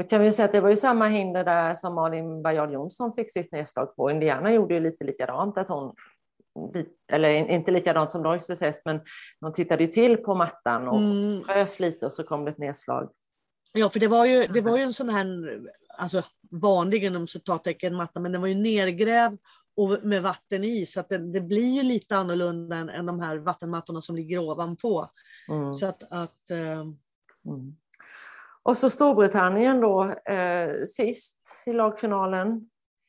[0.00, 3.12] Då kan vi säga att det var ju samma hinder där som Malin Bajard Jonsson
[3.14, 4.10] fick sitt nedslag på.
[4.10, 5.94] Indiana gjorde ju lite likadant, att hon,
[7.12, 9.00] eller inte likadant som Royces häst, men
[9.40, 11.44] hon tittade ju till på mattan och mm.
[11.44, 13.10] frös lite och så kom det ett nedslag.
[13.72, 15.58] Ja, för det var ju, det var ju en sån här,
[15.98, 19.38] alltså vanlig inom citattecken matta, men den var ju nergrävd
[19.76, 23.20] och med vatten i, så att det, det blir ju lite annorlunda än, än de
[23.20, 25.10] här vattenmattorna som ligger ovanpå.
[25.48, 25.74] Mm.
[25.74, 26.80] Så att, att uh...
[27.52, 27.76] mm.
[28.62, 32.60] Och så Storbritannien då eh, sist i lagfinalen.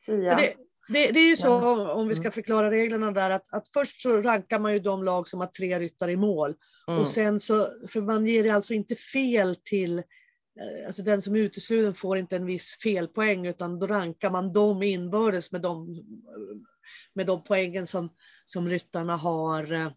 [0.06, 0.36] Tia.
[0.36, 0.54] Det,
[0.88, 2.32] det, det, är ju så, om vi ska mm.
[2.32, 5.80] förklara reglerna där, att, att först så rankar man ju de lag som har tre
[5.80, 6.56] ryttare i mål.
[6.88, 7.00] Mm.
[7.00, 11.40] Och sen så, för man ger alltså inte fel till, eh, alltså den som är
[11.40, 16.04] utesluten får inte en viss felpoäng, utan då rankar man dem inbördes med de,
[17.14, 18.10] med de poängen som,
[18.46, 19.88] som ryttarna har eh,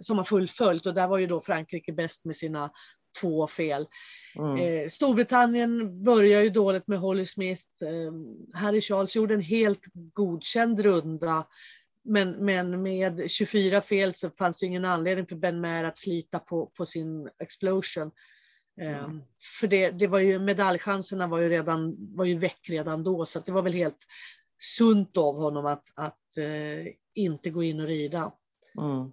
[0.00, 2.70] som har fullföljt och där var ju då Frankrike bäst med sina
[3.20, 3.86] två fel.
[4.38, 4.56] Mm.
[4.56, 7.64] Eh, Storbritannien börjar ju dåligt med Holly Smith.
[7.82, 8.12] Eh,
[8.60, 11.46] Harry Charles gjorde en helt godkänd runda.
[12.04, 16.38] Men, men med 24 fel så fanns det ingen anledning för Ben Maher att slita
[16.38, 18.10] på, på sin explosion.
[18.80, 19.22] Eh, mm.
[19.60, 23.40] För det, det var ju, medaljchanserna var ju, redan, var ju väck redan då, så
[23.40, 24.06] det var väl helt
[24.58, 28.32] sunt av honom att, att eh, inte gå in och rida.
[28.78, 29.12] Mm.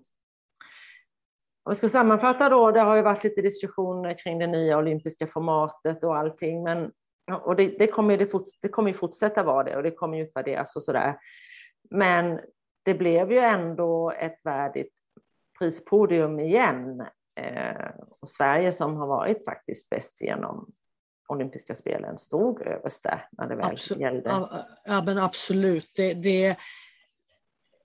[1.65, 5.28] Om vi ska sammanfatta då, det har ju varit lite diskussioner kring det nya olympiska
[5.28, 6.91] formatet och allting, men
[7.41, 10.75] och det, det kommer det, forts, det kommer fortsätta vara det och det kommer utvärderas
[10.75, 11.17] och sådär.
[11.89, 12.39] Men
[12.84, 14.93] det blev ju ändå ett värdigt
[15.60, 17.06] prispodium igen.
[17.36, 17.89] Eh,
[18.21, 20.69] och Sverige som har varit faktiskt bäst genom
[21.28, 24.30] olympiska spelen stod överst där när det väl absolut, gällde.
[24.86, 25.91] Ja, men absolut.
[25.95, 26.58] Det, det,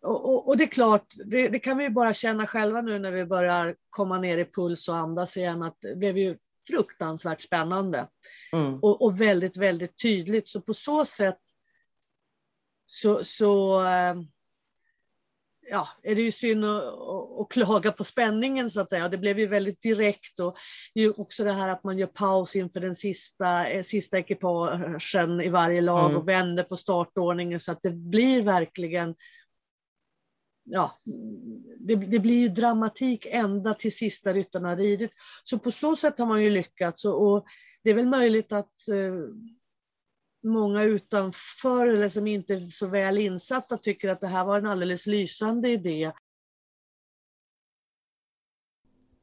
[0.03, 2.99] och, och, och, det är klart, det, det, kan vi ju bara känna själva nu
[2.99, 6.37] när vi börjar komma ner i puls och andas igen, att det blev ju
[6.69, 8.09] fruktansvärt spännande.
[8.53, 8.75] Mm.
[8.75, 10.49] Och, och, väldigt, väldigt tydligt.
[10.49, 11.39] Så på så sätt
[12.87, 14.15] så, så eh,
[15.71, 16.85] ja, är det ju synd att,
[17.41, 19.09] att, klaga på spänningen så att säga.
[19.09, 20.57] Det blev ju väldigt direkt och
[21.17, 25.81] också det här att man gör paus inför den sista, eh, sista ekipagen i varje
[25.81, 26.17] lag mm.
[26.17, 29.15] och vänder på startordningen så att det blir verkligen
[30.71, 30.93] ja,
[31.79, 35.11] det, det, blir ju dramatik ända till sista ryttaren har ridit.
[35.45, 37.05] Så på så sätt har man ju lyckats.
[37.05, 37.47] Och, och
[37.85, 39.15] det är väl möjligt att eh,
[40.43, 44.67] många utanför eller som inte är så väl insatta tycker att det här var en
[44.67, 46.13] alldeles lysande idé.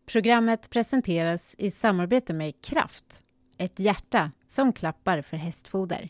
[0.05, 3.23] Programmet presenteras i samarbete med Kraft,
[3.57, 6.09] ett hjärta som klappar för hästfoder.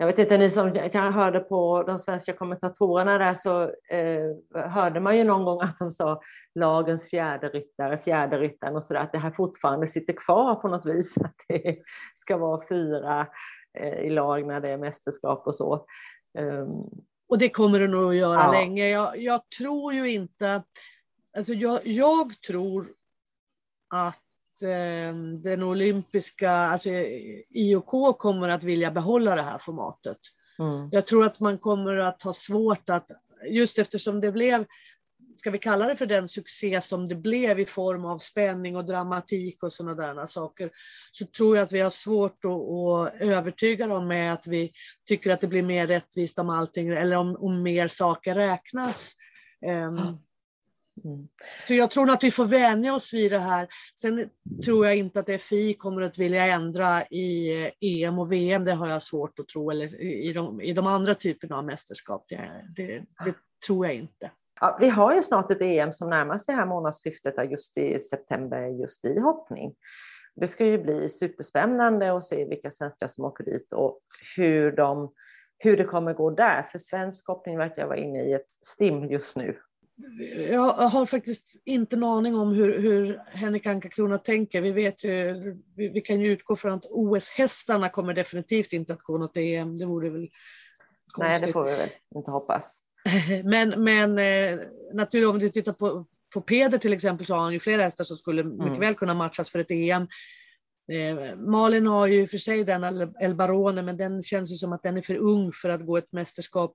[0.00, 5.16] Jag vet inte, ni som hörde på de svenska kommentatorerna där så eh, hörde man
[5.16, 6.20] ju någon gång att de sa
[6.54, 10.86] lagens fjärde ryttare, fjärde ryttaren och sådär, att det här fortfarande sitter kvar på något
[10.86, 11.78] vis, att det
[12.14, 13.26] ska vara fyra
[13.78, 15.86] eh, i lag när det är mästerskap och så.
[16.38, 16.90] Um,
[17.28, 18.52] och det kommer det nog att göra ja.
[18.52, 18.88] länge.
[18.88, 20.62] Jag, jag, tror ju inte,
[21.36, 22.86] alltså jag, jag tror
[23.94, 24.27] att
[25.42, 26.88] den olympiska, alltså
[27.54, 30.18] IOK kommer att vilja behålla det här formatet.
[30.58, 30.88] Mm.
[30.92, 33.10] Jag tror att man kommer att ha svårt att,
[33.50, 34.64] just eftersom det blev,
[35.34, 38.84] ska vi kalla det för den succé som det blev i form av spänning och
[38.84, 40.70] dramatik och sådana där saker,
[41.12, 44.72] så tror jag att vi har svårt att, att övertyga dem med att vi
[45.08, 49.16] tycker att det blir mer rättvist om allting, eller om, om mer saker räknas.
[49.66, 50.14] Um, mm.
[51.04, 51.28] Mm.
[51.66, 53.68] Så jag tror att vi får vänja oss vid det här.
[54.00, 54.30] Sen
[54.64, 58.64] tror jag inte att FI kommer att vilja ändra i EM eh, e och VM.
[58.64, 59.70] Det har jag svårt att tro.
[59.70, 62.24] Eller i de, i de andra typerna av mästerskap.
[62.28, 63.34] Det, det, det
[63.66, 64.30] tror jag inte.
[64.60, 69.18] Ja, vi har ju snart ett EM som närmar sig här månadsskiftet augusti-september just i
[69.18, 69.74] hoppning.
[70.36, 74.00] Det ska ju bli superspännande att se vilka svenskar som åker dit och
[74.36, 75.12] hur, de,
[75.58, 76.62] hur det kommer gå där.
[76.62, 79.58] För svensk hoppning verkar vara inne i ett stim just nu
[80.50, 84.62] jag har faktiskt inte en aning om hur, hur Henrik Anka-Krona tänker.
[84.62, 85.34] Vi, vet ju,
[85.76, 89.78] vi, vi, kan ju utgå från att OS-hästarna kommer definitivt inte att gå något EM.
[89.78, 90.28] Det vore väl
[91.12, 91.40] konstigt.
[91.40, 92.80] Nej, det får vi väl inte hoppas.
[93.44, 94.60] men men eh,
[94.94, 98.04] naturligtvis om du tittar på, på Peder till exempel så har han ju flera hästar
[98.04, 98.64] som skulle mm.
[98.64, 100.02] mycket väl kunna matchas för ett EM.
[100.92, 102.84] Eh, Malin har ju för sig den
[103.20, 105.96] El Barone, men den känns ju som att den är för ung för att gå
[105.96, 106.74] ett mästerskap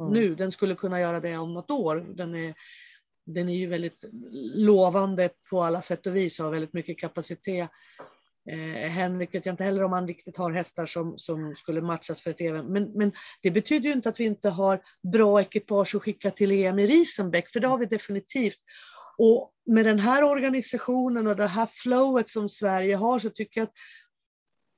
[0.00, 0.20] mm.
[0.20, 0.34] nu.
[0.34, 1.96] Den skulle kunna göra det om något år.
[2.16, 2.54] Den är,
[3.26, 4.04] den är ju väldigt
[4.54, 7.70] lovande på alla sätt och vis och har väldigt mycket kapacitet.
[8.50, 12.20] Eh, Henrik vet jag inte heller om han riktigt har hästar som, som skulle matchas
[12.20, 12.66] för ett EM.
[12.66, 14.80] Men, men det betyder ju inte att vi inte har
[15.12, 18.58] bra ekipage att skicka till EM i Risenbäck, för det har vi definitivt.
[19.18, 23.66] Och med den här organisationen och det här flowet som Sverige har så tycker jag
[23.66, 23.74] att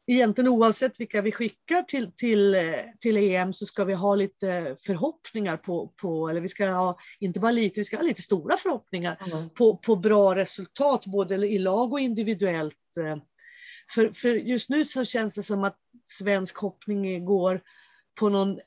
[0.07, 2.57] egentligen oavsett vilka vi skickar till, till,
[3.01, 7.41] till EM så ska vi ha lite förhoppningar på, på, eller vi ska ha, inte
[7.41, 9.51] bara lite, vi ska ha lite stora förhoppningar mm.
[9.51, 12.77] på, på bra resultat både i lag och individuellt.
[13.95, 17.61] För, för just nu så känns det som att svensk hoppning går
[18.21, 18.59] på någon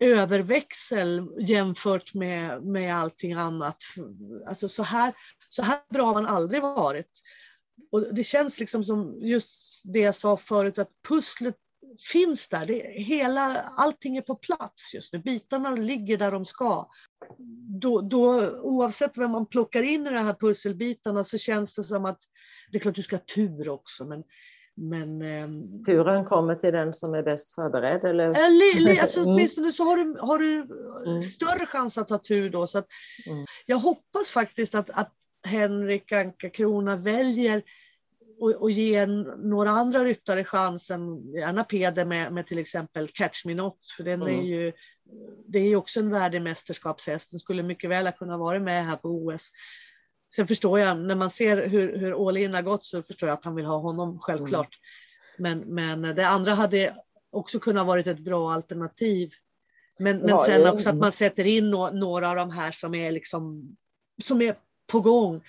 [0.00, 3.76] överväxel jämfört med, med allting annat.
[4.48, 5.12] Alltså så här,
[5.48, 7.10] så här bra har man aldrig varit.
[7.90, 11.56] Och det känns liksom som just det jag sa förut, att pusslet
[12.12, 12.66] finns där.
[12.66, 15.18] Det, hela, allting är på plats just nu.
[15.18, 16.88] Bitarna ligger där de ska.
[17.80, 22.04] Då, då, oavsett vem man plockar in i de här pusselbitarna så känns det som
[22.04, 22.18] att
[22.70, 24.22] det är klart du ska ha tur också, men
[24.74, 25.48] men, eh,
[25.86, 28.04] Turen kommer till den som är bäst förberedd?
[28.04, 28.28] Eller?
[28.28, 29.32] Eller, alltså, mm.
[29.32, 30.66] åtminstone så har du, har du
[31.06, 31.22] mm.
[31.22, 32.66] större chans att ha tur då.
[32.66, 32.86] Så att,
[33.26, 33.44] mm.
[33.66, 35.12] Jag hoppas faktiskt att, att
[35.44, 37.62] Henrik Anka Krona väljer
[38.40, 43.54] och, och ge några andra ryttare chansen, gärna Peder med, med till exempel Catch Me
[43.54, 44.44] Not, för den är mm.
[44.44, 44.72] ju
[45.46, 47.30] det är också en värdig mästerskapshäst.
[47.30, 49.50] Den skulle mycket väl ha kunnat vara med här på OS.
[50.34, 53.38] Sen förstår jag, när man ser hur, hur all in har gått så förstår jag
[53.38, 54.78] att han vill ha honom självklart.
[55.38, 55.58] Mm.
[55.58, 56.96] Men, men det andra hade
[57.30, 59.30] också kunnat varit ett bra alternativ.
[59.98, 63.12] Men, men sen också att man sätter in no, några av de här som är,
[63.12, 63.76] liksom,
[64.22, 64.56] som är
[64.92, 65.42] på gång.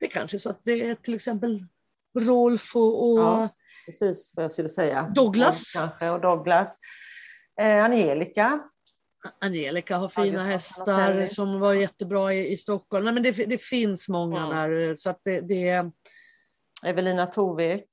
[0.00, 1.66] Det är kanske så att det är till exempel
[2.18, 3.48] Rolf och, och ja,
[3.86, 5.12] precis vad jag skulle säga.
[5.14, 5.72] Douglas.
[5.72, 6.78] Kanske, och Douglas.
[7.60, 8.60] Eh, Angelica
[9.40, 13.04] Angelica har fina hästar som var jättebra i, i Stockholm.
[13.04, 14.50] Nej, men det, det finns många mm.
[14.50, 14.94] där.
[14.94, 15.90] Så att det, det...
[16.84, 17.86] Evelina Tovek.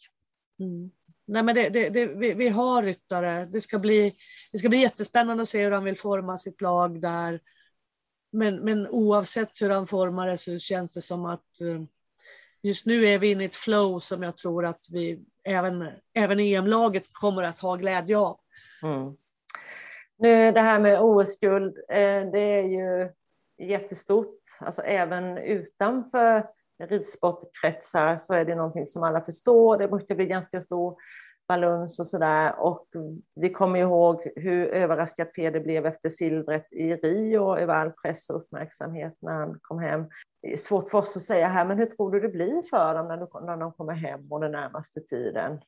[0.59, 0.91] Mm.
[1.27, 3.45] Nej, men det, det, det, vi, vi, har ryttare.
[3.45, 4.13] Det ska, bli,
[4.51, 7.39] det ska bli jättespännande att se hur han vill forma sitt lag där.
[8.31, 11.81] Men, men oavsett hur han formar det så känns det som att eh,
[12.63, 16.39] just nu är vi inne i ett flow som jag tror att vi även, även
[16.39, 18.37] EM-laget kommer att ha glädje av.
[18.83, 19.15] Mm.
[20.17, 23.09] Nu det här med OS-guld, eh, det är ju
[23.67, 24.39] jättestort.
[24.59, 26.45] Alltså även utanför
[26.83, 29.77] ridsportkretsar så är det någonting som alla förstår.
[29.77, 30.95] Det brukar bli ganska stor
[31.47, 32.59] baluns och sådär.
[32.59, 32.87] Och
[33.35, 38.35] vi kommer ihåg hur överraskad Peder blev efter silvret i Rio över all press och
[38.35, 40.05] uppmärksamhet när han kom hem.
[40.41, 42.93] Det är svårt för oss att säga här, men hur tror du det blir för
[42.93, 43.07] dem
[43.45, 45.59] när de kommer hem och den närmaste tiden?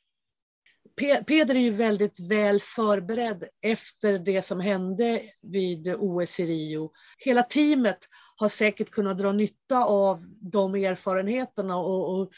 [1.28, 6.92] Peder är ju väldigt väl förberedd efter det som hände vid OS i Rio.
[7.18, 7.98] Hela teamet
[8.36, 12.32] har säkert kunnat dra nytta av de erfarenheterna och, och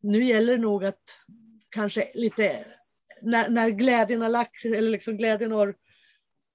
[0.00, 1.02] nu gäller det nog att
[1.70, 2.64] kanske lite
[3.22, 5.74] när, när glädjen har lagt eller liksom glädjen har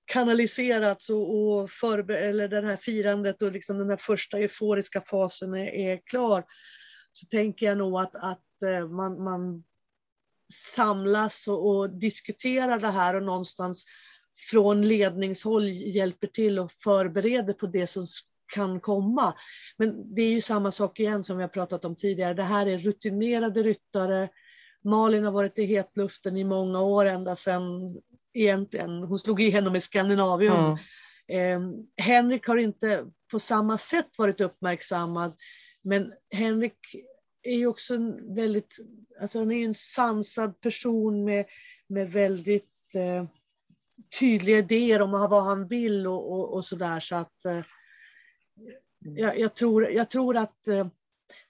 [0.06, 5.54] kanaliserats och, och förber- eller det här firandet och liksom den här första euforiska fasen
[5.54, 6.44] är, är klar
[7.12, 9.64] så tänker jag nog att, att eh, man, man
[10.54, 13.86] samlas och, och diskuterar det här och någonstans
[14.52, 18.06] från ledningshåll hjälper till och förbereder på det som
[18.54, 19.34] kan komma.
[19.78, 22.34] Men det är ju samma sak igen som vi har pratat om tidigare.
[22.34, 24.30] Det här är rutinerade ryttare.
[24.84, 27.96] Malin har varit i hetluften i många år, ända sedan
[28.34, 30.56] egentligen hon slog igenom i Skandinavium.
[30.56, 30.78] Mm.
[31.28, 35.34] Eh, Henrik har inte på samma sätt varit uppmärksammad,
[35.84, 36.78] men Henrik
[37.44, 38.78] är ju också en väldigt,
[39.22, 41.46] alltså han är en sansad person med,
[41.88, 43.26] med väldigt eh,
[44.20, 47.00] tydliga idéer om vad han vill och, och, och sådär.
[47.00, 47.62] Så att eh,
[49.00, 50.88] jag, jag, tror, jag tror att eh,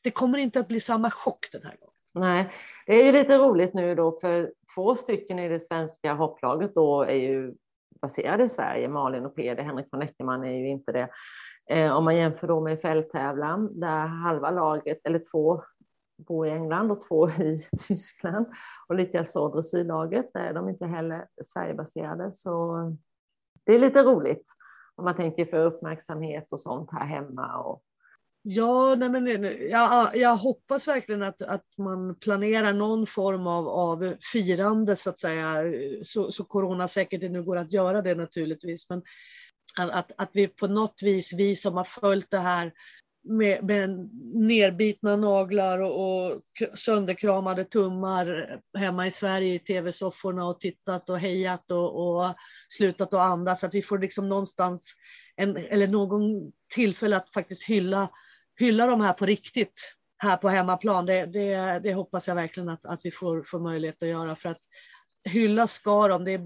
[0.02, 1.93] det kommer inte att bli samma chock den här gången.
[2.14, 2.50] Nej,
[2.86, 7.02] det är ju lite roligt nu då för två stycken i det svenska hopplaget då
[7.02, 7.54] är ju
[8.02, 9.64] baserade i Sverige, Malin och Peder.
[9.64, 11.10] Henrik von Eckermann är ju inte det.
[11.70, 15.64] Eh, om man jämför då med fälttävlan där halva laget, eller två
[16.28, 17.58] bor i England och två i
[17.88, 18.46] Tyskland.
[18.88, 22.32] Och likaså dressyrlaget, där är de inte heller Sverigebaserade.
[22.32, 22.78] Så
[23.66, 24.50] det är lite roligt
[24.96, 27.58] om man tänker för uppmärksamhet och sånt här hemma.
[27.58, 27.82] Och...
[28.46, 34.16] Ja, nej men, jag, jag hoppas verkligen att, att man planerar någon form av, av
[34.34, 35.64] firande så att säga,
[36.04, 38.90] så, så coronasäkert det nu går att göra det naturligtvis.
[38.90, 39.02] Men
[39.78, 42.72] att, att vi på något vis, vi som har följt det här
[43.30, 43.90] med, med
[44.34, 46.42] nerbitna naglar och, och
[46.76, 52.36] sönderkramade tummar hemma i Sverige i tv-sofforna och tittat och hejat och, och
[52.70, 53.64] slutat att andas.
[53.64, 54.94] Att vi får liksom någonstans,
[55.36, 58.10] en, eller någon tillfälle att faktiskt hylla,
[58.64, 61.06] hylla de här på riktigt här på hemmaplan.
[61.06, 64.36] Det, det, det hoppas jag verkligen att, att vi får, får möjlighet att göra.
[64.36, 64.62] För att
[65.26, 66.26] hylla ska de.
[66.26, 66.42] Det,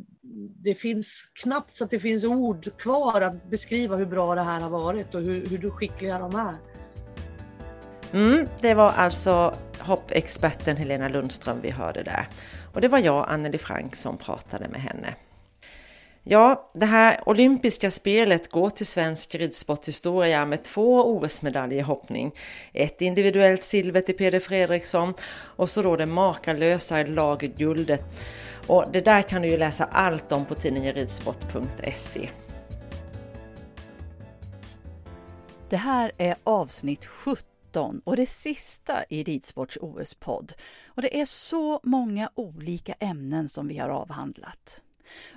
[0.64, 4.60] det finns knappt så att det finns ord kvar att beskriva hur bra det här
[4.60, 6.58] har varit och hur, hur skickliga de är.
[8.14, 12.28] Mm, det var alltså hoppexperten Helena Lundström vi hörde där.
[12.74, 15.16] Och det var jag, Anneli Frank, som pratade med henne.
[16.30, 22.32] Ja, det här olympiska spelet går till svensk ridsporthistoria med två OS-medaljer i hoppning.
[22.74, 28.04] Ett individuellt silver till Peder Fredriksson och så då det makalösa lagguldet.
[28.68, 32.30] Och det där kan du ju läsa allt om på tidningen ridsport.se.
[35.70, 40.54] Det här är avsnitt 17 och det sista i Ridsports OS-podd.
[40.88, 44.82] Och det är så många olika ämnen som vi har avhandlat.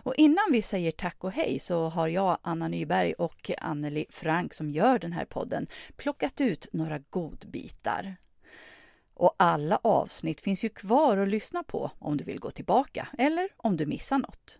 [0.02, 4.54] Och innan vi säger tack och hej så har jag, Anna Nyberg och Anneli Frank
[4.54, 5.66] som gör den här podden
[5.96, 8.16] plockat ut några godbitar.
[9.14, 13.48] Och alla avsnitt finns ju kvar att lyssna på om du vill gå tillbaka eller
[13.56, 14.58] om du missar något.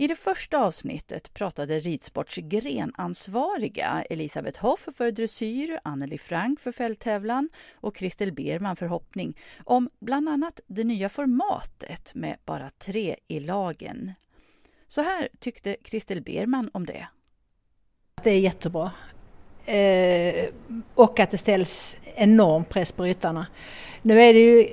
[0.00, 7.48] I det första avsnittet pratade Ridsports grenansvariga Elisabeth Hoff för dressyr, Anneli Frank för fälttävlan
[7.74, 13.40] och Christel Berman för hoppning om bland annat det nya formatet med bara tre i
[13.40, 14.12] lagen.
[14.88, 17.08] Så här tyckte Christel Berman om det.
[18.22, 18.90] Det är jättebra.
[19.66, 20.50] Eh,
[20.94, 23.46] och att det ställs enorm press på ryttarna.
[24.02, 24.68] Nu är det ju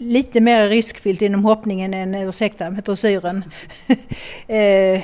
[0.00, 3.44] lite mer riskfyllt inom hoppningen än, ursäkta, med dressyren.
[4.46, 5.02] eh,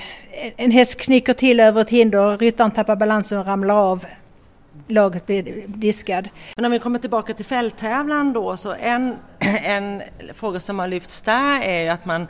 [0.57, 4.05] en häst knycker till över ett hinder, ryttaren tappar balansen och ramlar av.
[4.89, 6.29] Laget blir diskad.
[6.57, 9.17] Men om vi kommer tillbaka till fälttävlan då, så en,
[9.65, 10.03] en
[10.35, 12.27] fråga som har lyfts där är att man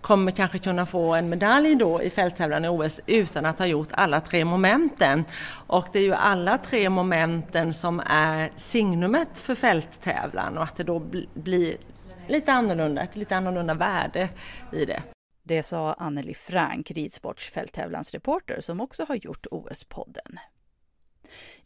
[0.00, 3.88] kommer kanske kunna få en medalj då i fälttävlan i OS utan att ha gjort
[3.90, 5.24] alla tre momenten.
[5.66, 10.84] Och det är ju alla tre momenten som är signumet för fälttävlan och att det
[10.84, 11.02] då
[11.34, 11.76] blir
[12.28, 14.28] lite annorlunda, ett lite annorlunda värde
[14.72, 15.02] i det.
[15.42, 20.38] Det sa Anneli Frank, ridsports fälttävlansreporter som också har gjort OS-podden.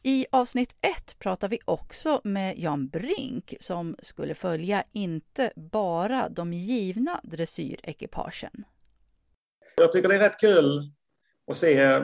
[0.03, 6.53] I avsnitt ett pratar vi också med Jan Brink som skulle följa inte bara de
[6.53, 8.65] givna dressyrekipagen.
[9.77, 10.93] Jag tycker det är rätt kul
[11.51, 12.01] att se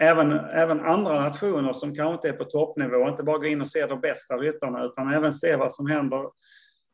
[0.00, 3.68] även, även andra nationer som kanske inte är på toppnivå, inte bara gå in och
[3.68, 6.22] se de bästa ryttarna utan även se vad som händer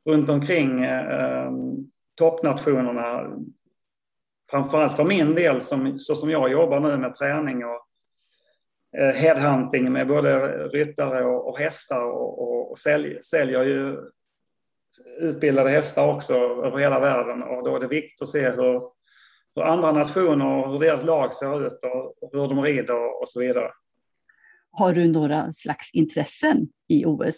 [0.07, 1.53] runt omkring eh, eh,
[2.19, 3.37] toppnationerna.
[4.51, 7.87] Framförallt för min del, som, så som jag jobbar nu med träning och
[8.99, 13.97] eh, headhunting med både ryttare och, och hästar och, och, och sälj, säljer ju
[15.19, 18.81] utbildade hästar också över hela världen och då är det viktigt att se hur,
[19.55, 23.29] hur andra nationer och hur deras lag ser ut och, och hur de rider och
[23.29, 23.71] så vidare.
[24.71, 27.37] Har du några slags intressen i OS?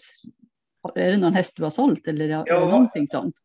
[0.95, 3.35] Är det någon häst du har sålt eller ja, någonting sånt?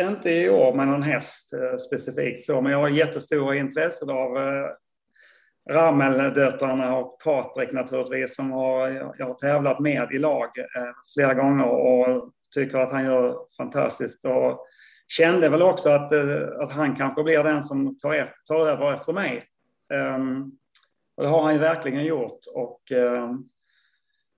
[0.00, 4.36] Inte i år med någon häst eh, specifikt så, men jag har jättestora intressen av
[4.36, 4.66] eh,
[5.70, 8.88] Ramel-döttrarna och Patrik naturligtvis som har,
[9.18, 14.24] jag har tävlat med i lag eh, flera gånger och tycker att han gör fantastiskt.
[14.24, 14.66] Och
[15.08, 16.12] kände väl också att,
[16.62, 19.42] att han kanske blir den som tar, tar över efter mig.
[19.94, 20.52] Um,
[21.16, 22.38] och det har han ju verkligen gjort.
[22.54, 23.48] Och, um,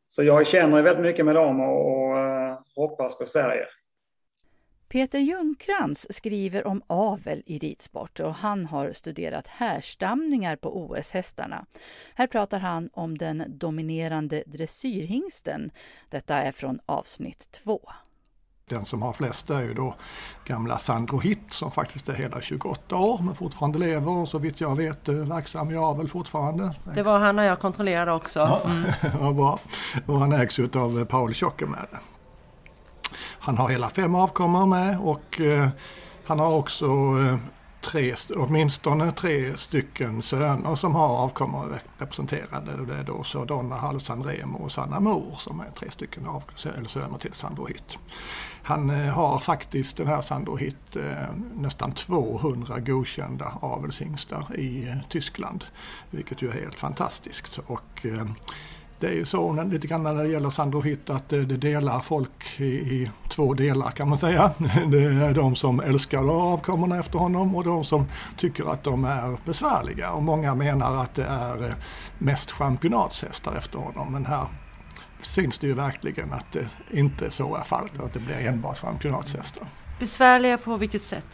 [0.07, 2.17] så jag känner väldigt mycket med dem och, och
[2.77, 3.67] hoppas på Sverige.
[4.89, 11.67] Peter Ljungkrans skriver om avel i ridsport och han har studerat härstamningar på OS-hästarna.
[12.15, 15.71] Här pratar han om den dominerande dressyrhingsten.
[16.09, 17.81] Detta är från avsnitt två.
[18.69, 19.95] Den som har flest är ju då
[20.45, 24.61] gamla Sandro Hitt som faktiskt är hela 28 år men fortfarande lever och så vitt
[24.61, 26.75] jag vet verksam i avel fortfarande.
[26.95, 28.39] Det var han och jag kontrollerade också.
[28.39, 28.91] Ja, mm.
[29.21, 29.61] ja bra.
[30.07, 31.99] Och han ägs av Paul Tjockemäde.
[33.23, 35.69] Han har hela fem avkommor med och eh,
[36.25, 37.37] han har också eh,
[37.81, 42.85] tre, åtminstone tre stycken söner som har avkommor representerade.
[42.87, 46.43] Det är då så Donna Halsandremo och Sanna Mor som är tre stycken av,
[46.77, 47.99] eller söner till Sandro Hitt.
[48.63, 54.97] Han eh, har faktiskt den här Sandro Hitt eh, nästan 200 godkända avelshingstar i eh,
[55.09, 55.65] Tyskland.
[56.11, 57.59] Vilket ju är helt fantastiskt.
[57.67, 58.27] Och eh,
[59.01, 62.01] det är ju så lite grann när det gäller Sandro Hytt att det, det delar
[62.01, 64.51] folk i, i, två delar kan man säga.
[64.87, 69.37] Det är de som älskar avkommorna efter honom och de som tycker att de är
[69.45, 70.11] besvärliga.
[70.11, 71.75] Och många menar att det är eh,
[72.19, 74.13] mest championatshästar efter honom.
[74.13, 74.47] Men här
[75.23, 79.69] syns det ju verkligen att det inte så är fallet, att det blir enbart championatshästar.
[79.99, 81.27] Besvärliga på vilket sätt?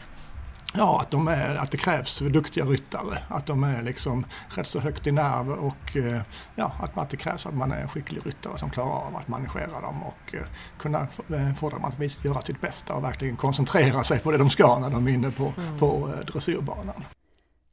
[0.73, 3.19] Ja, att, de är, att det krävs duktiga ryttare.
[3.27, 6.21] Att de är liksom rätt så högt i nerv och eh,
[6.55, 9.81] ja, att, det krävs att man är en skicklig ryttare som klarar av att managera
[9.81, 10.41] dem och eh,
[10.79, 14.49] kunna eh, få dem att göra sitt bästa och verkligen koncentrera sig på det de
[14.49, 15.77] ska när de är inne på, mm.
[15.79, 17.03] på dressyrbanan.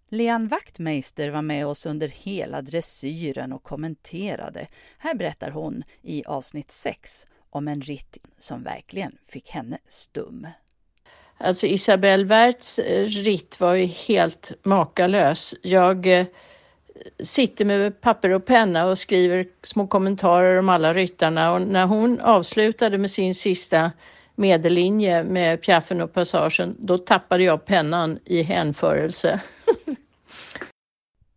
[0.08, 4.66] Leanne Wachtmeister var med oss under hela dressyren och kommenterade.
[4.98, 10.46] Här berättar hon i avsnitt 6 om en ritt som verkligen fick henne stum.
[11.38, 15.54] Alltså Isabelle Werts eh, ritt var ju helt makalös.
[15.62, 16.26] Jag eh,
[17.22, 22.20] sitter med papper och penna och skriver små kommentarer om alla ryttarna och när hon
[22.20, 23.90] avslutade med sin sista
[24.34, 29.40] medellinje med piaffen och passagen, då tappade jag pennan i hänförelse.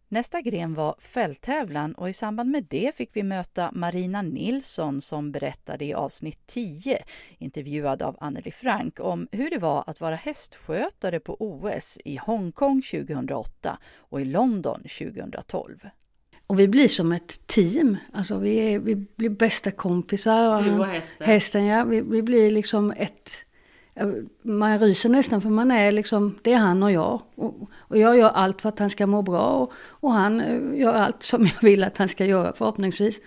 [0.10, 5.32] Nästa gren var fälttävlan och i samband med det fick vi möta Marina Nilsson som
[5.32, 7.04] berättade i avsnitt 10,
[7.38, 12.82] intervjuad av Anneli Frank, om hur det var att vara hästskötare på OS i Hongkong
[12.82, 15.90] 2008 och i London 2012.
[16.48, 20.64] Och vi blir som ett team, alltså vi, är, vi blir bästa kompisar.
[20.64, 21.28] Du och hästen?
[21.28, 23.30] Hästen ja, vi, vi blir liksom ett
[24.42, 27.22] man ryser nästan för man är liksom, det är han och jag.
[27.36, 30.80] Och, och jag gör allt för att han ska må bra och, och, han eh,
[30.80, 33.20] gör allt som jag vill att han ska göra förhoppningsvis.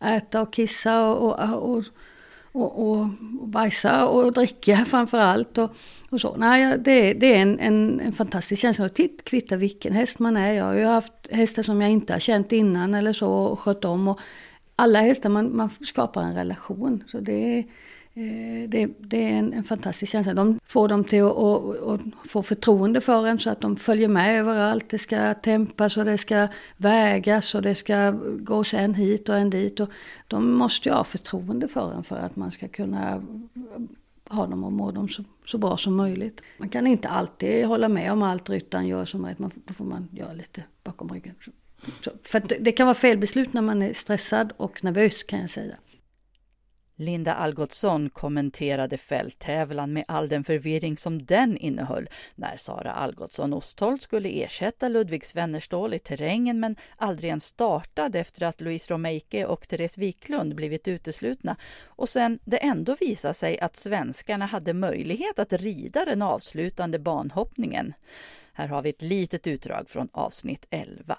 [0.00, 1.84] Äta och kissa och, och, och,
[2.52, 5.58] och, och bajsa och dricka framför allt.
[5.58, 5.76] Och,
[6.10, 6.36] och så.
[6.36, 8.84] Nej, det, det är en, en, en fantastisk känsla.
[8.84, 10.52] Och titt kvittar vilken häst man är.
[10.52, 13.84] Jag har ju haft hästar som jag inte har känt innan eller så och skött
[13.84, 14.08] om.
[14.08, 14.20] Och
[14.76, 17.04] alla hästar, man, man skapar en relation.
[17.06, 17.64] Så det är
[18.16, 20.34] Eh, det, det, är en, en, fantastisk känsla.
[20.34, 24.08] De får dem till att, och, och få förtroende för en så att de följer
[24.08, 24.88] med överallt.
[24.88, 29.50] Det ska tempas och det ska vägas och det ska gås en hit och en
[29.50, 29.80] dit.
[29.80, 29.88] Och
[30.28, 33.22] de måste ju ha förtroende för en för att man ska kunna
[34.28, 36.40] ha dem och må dem så, så bra som möjligt.
[36.58, 39.38] Man kan inte alltid hålla med om allt ryttaren gör som rätt.
[39.38, 41.34] Man, då får man göra lite bakom ryggen.
[42.00, 45.50] Så, för det, det kan vara felbeslut när man är stressad och nervös kan jag
[45.50, 45.76] säga.
[46.96, 54.02] Linda Algotsson kommenterade fälttävlan med all den förvirring som den innehöll när Sara Algotsson Ostholt
[54.02, 59.68] skulle ersätta Ludvig Svennerstål i terrängen men aldrig ens startade efter att Louise Romeike och
[59.68, 65.52] Therese Wiklund blivit uteslutna och sen det ändå visade sig att svenskarna hade möjlighet att
[65.52, 67.94] rida den avslutande banhoppningen.
[68.52, 71.18] Här har vi ett litet utdrag från avsnitt 11.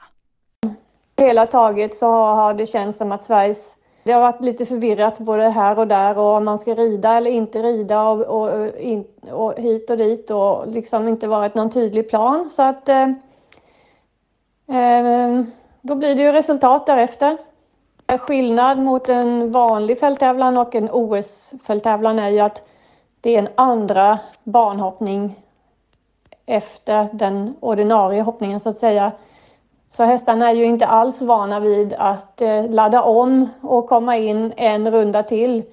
[1.18, 5.50] Hela taget så har det känts som att Sveriges det har varit lite förvirrat både
[5.50, 9.54] här och där och om man ska rida eller inte rida och, och, in, och
[9.58, 12.50] hit och dit och liksom inte varit någon tydlig plan.
[12.50, 13.04] Så att eh,
[14.68, 15.42] eh,
[15.82, 17.38] då blir det ju resultat därefter.
[18.20, 22.68] Skillnad mot en vanlig fälttävlan och en OS-fälttävlan är ju att
[23.22, 25.36] det är en andra banhoppning
[26.46, 29.12] efter den ordinarie hoppningen så att säga.
[29.90, 34.54] Så hästarna är ju inte alls vana vid att eh, ladda om och komma in
[34.58, 35.64] en runda till.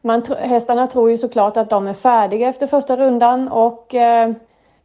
[0.00, 4.32] Man, hästarna tror ju såklart att de är färdiga efter första rundan och eh,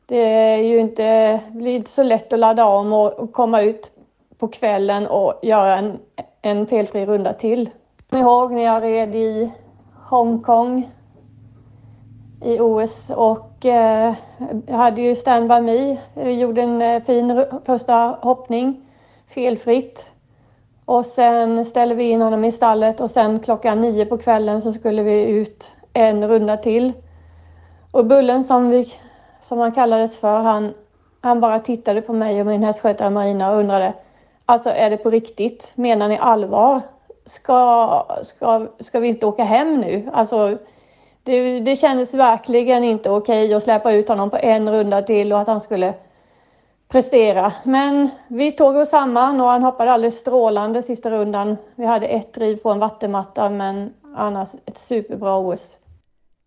[0.06, 3.92] det är ju inte, blir inte så lätt att ladda om och, komma ut
[4.38, 6.00] på kvällen och göra en,
[6.42, 7.70] en felfri runda till.
[8.10, 9.52] Jag ihåg när jag red i
[10.10, 10.92] Hongkong
[12.42, 14.14] i OS och eh,
[14.66, 15.98] jag hade ju Stand By Me.
[16.14, 18.82] Vi gjorde en eh, fin första hoppning,
[19.28, 20.10] felfritt.
[20.86, 24.72] Och sen ställde vi in honom i stallet och sen klockan nio på kvällen så
[24.72, 26.94] skulle vi ut en runda till.
[27.92, 28.94] Och Bullen som, vi,
[29.42, 30.74] som han kallades för, han,
[31.22, 33.94] han bara tittade på mig och min hästskötare Marina och undrade
[34.46, 35.72] Alltså är det på riktigt?
[35.76, 36.82] Menar ni allvar?
[37.26, 40.10] Ska, ska, ska vi inte åka hem nu?
[40.14, 40.58] Alltså
[41.30, 45.40] det, det kändes verkligen inte okej att släppa ut honom på en runda till och
[45.40, 45.94] att han skulle
[46.88, 47.54] prestera.
[47.64, 51.58] Men vi tog oss samman och han hoppade alldeles strålande sista rundan.
[51.76, 55.78] Vi hade ett driv på en vattenmatta men annars ett superbra OS.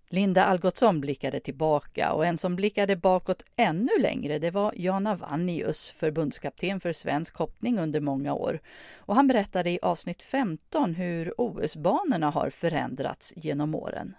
[0.09, 5.91] Linda Algotsson blickade tillbaka och en som blickade bakåt ännu längre det var Jana Vannius,
[5.91, 8.59] förbundskapten för svensk hoppning under många år.
[8.99, 14.15] Och han berättade i avsnitt 15 hur OS-banorna har förändrats genom åren.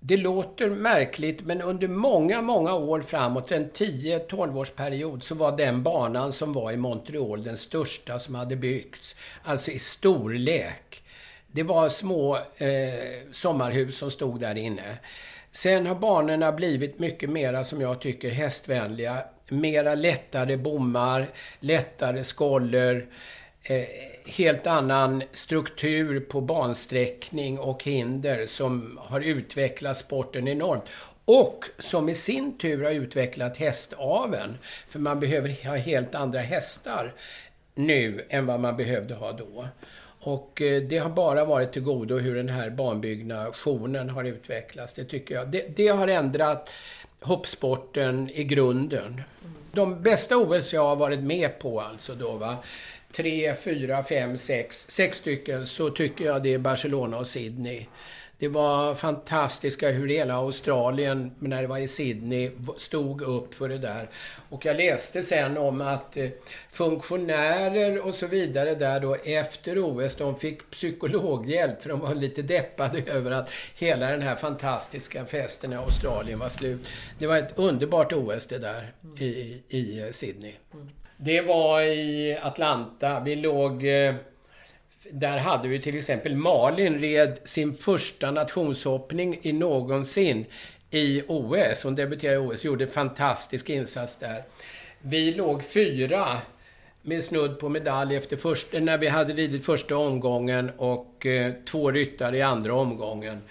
[0.00, 5.82] Det låter märkligt, men under många, många år framåt, en 10-12 årsperiod, så var den
[5.82, 9.16] banan som var i Montreal den största som hade byggts.
[9.42, 11.02] Alltså i storlek.
[11.46, 12.72] Det var små eh,
[13.32, 14.98] sommarhus som stod där inne.
[15.50, 19.24] Sen har banorna blivit mycket mera, som jag tycker, hästvänliga.
[19.48, 21.28] Mera lättare bommar,
[21.60, 23.06] lättare skoller.
[23.62, 23.84] Eh,
[24.26, 30.82] helt annan struktur på bansträckning och hinder som har utvecklat sporten enormt.
[31.24, 34.58] och som i sin tur har utvecklat hästaven.
[34.88, 37.14] För man behöver ha helt andra hästar
[37.74, 39.68] nu än vad man behövde ha då.
[40.20, 44.92] Och eh, det har bara varit till godo hur den här banbyggnationen har utvecklats.
[44.92, 45.48] Det tycker jag.
[45.48, 46.70] Det, det har ändrat
[47.20, 49.22] hoppsporten i grunden.
[49.72, 52.56] De bästa OS jag har varit med på alltså då va.
[53.12, 57.86] Tre, fyra, fem, sex, sex stycken så tycker jag det är Barcelona och Sydney.
[58.38, 63.78] Det var fantastiska hur hela Australien, när det var i Sydney, stod upp för det
[63.78, 64.08] där.
[64.48, 66.28] Och jag läste sen om att eh,
[66.70, 72.42] funktionärer och så vidare där då efter OS, de fick psykologhjälp för de var lite
[72.42, 76.88] deppade över att hela den här fantastiska festen i Australien var slut.
[77.18, 80.52] Det var ett underbart OS det där i, i eh, Sydney.
[80.74, 80.88] Mm.
[81.16, 83.20] Det var i Atlanta.
[83.20, 84.14] Vi låg eh,
[85.10, 90.46] där hade vi till exempel Malin red sin första nationshoppning i någonsin
[90.90, 91.82] i OS.
[91.82, 94.44] Hon debuterade i OS och gjorde en fantastisk insats där.
[95.00, 96.38] Vi låg fyra
[97.02, 101.90] med snudd på medalj efter först, när vi hade ridit första omgången och eh, två
[101.90, 103.42] ryttare i andra omgången.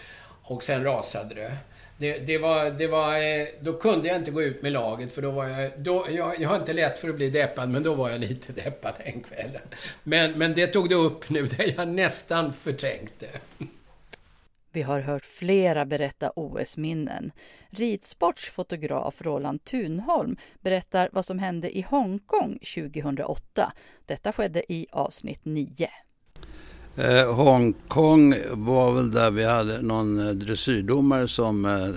[0.41, 1.57] Och sen rasade det.
[1.97, 5.21] Det, det, var, det var, eh, då kunde jag inte gå ut med laget för
[5.21, 7.93] då var jag, då, jag, jag har inte lätt för att bli deppad men då
[7.93, 9.61] var jag lite deppad den kvällen.
[10.03, 13.27] Men, men det tog du upp nu där jag nästan förträngde.
[14.71, 17.31] Vi har hört flera berätta OS-minnen.
[17.69, 23.73] Ridsports fotograf Roland Thunholm berättar vad som hände i Hongkong 2008.
[24.05, 25.89] Detta skedde i avsnitt 9.
[26.97, 31.89] Eh, Hongkong var väl där vi hade någon eh, dressyrdomare som eh,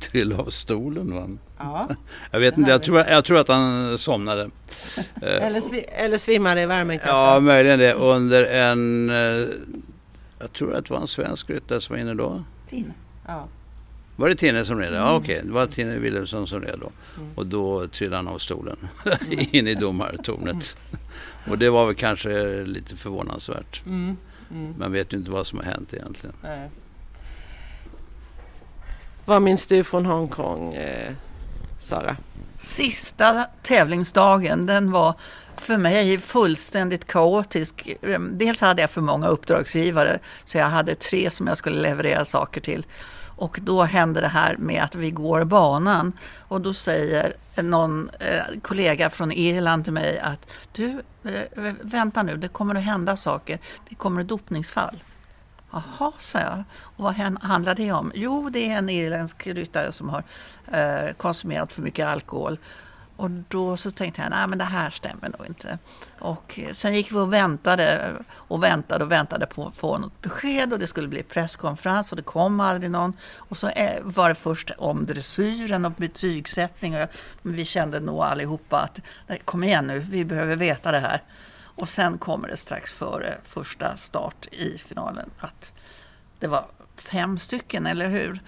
[0.00, 1.14] trillade av stolen.
[1.14, 1.28] Va?
[1.58, 1.88] Ja,
[2.30, 4.50] jag vet inte, jag tror, jag tror att han somnade.
[5.22, 7.16] Eh, eller, svi eller svimmade i värmen kanske?
[7.16, 7.92] Ja, möjligen det.
[7.92, 9.10] Under en...
[9.10, 9.46] Eh,
[10.40, 12.44] jag tror att det var en svensk ryttare som var inne då.
[12.68, 12.92] Tine.
[13.26, 13.48] Ja.
[14.16, 14.88] Var det Tine som red?
[14.88, 15.00] Mm.
[15.00, 15.40] Ja, okej.
[15.44, 16.92] Det var Tine Wilhelmsson som red då.
[17.16, 17.30] Mm.
[17.34, 18.88] Och då trillade han av stolen
[19.30, 20.76] in i domartornet.
[21.48, 23.82] Och det var väl kanske lite förvånansvärt.
[23.86, 24.16] Mm.
[24.50, 24.74] Mm.
[24.78, 26.36] Man vet ju inte vad som har hänt egentligen.
[26.42, 26.70] Nej.
[29.24, 31.12] Vad minns du från Hongkong, eh,
[31.80, 32.16] Sara?
[32.60, 35.14] Sista tävlingsdagen, den var
[35.56, 37.96] för mig fullständigt kaotisk.
[38.30, 42.60] Dels hade jag för många uppdragsgivare, så jag hade tre som jag skulle leverera saker
[42.60, 42.86] till.
[43.36, 46.12] Och då händer det här med att vi går banan
[46.48, 52.36] och då säger någon eh, kollega från Irland till mig att du, eh, vänta nu,
[52.36, 53.58] det kommer att hända saker.
[53.88, 55.02] Det kommer ett dopningsfall.
[55.70, 56.64] Jaha, sa jag.
[56.80, 58.12] Och vad handlar det om?
[58.14, 60.24] Jo, det är en irländsk ryttare som har
[60.72, 62.58] eh, konsumerat för mycket alkohol.
[63.16, 65.78] Och då så tänkte jag, nej men det här stämmer nog inte.
[66.20, 70.22] Och eh, sen gick vi och väntade och väntade och väntade på att få något
[70.22, 73.12] besked och det skulle bli presskonferens och det kom aldrig någon.
[73.36, 77.08] Och så eh, var det först om dressyren och betygssättning och
[77.42, 78.98] vi kände nog allihopa att
[79.44, 81.22] kom igen nu, vi behöver veta det här.
[81.76, 85.72] Och sen kommer det strax före första start i finalen att
[86.38, 88.40] det var fem stycken, eller hur?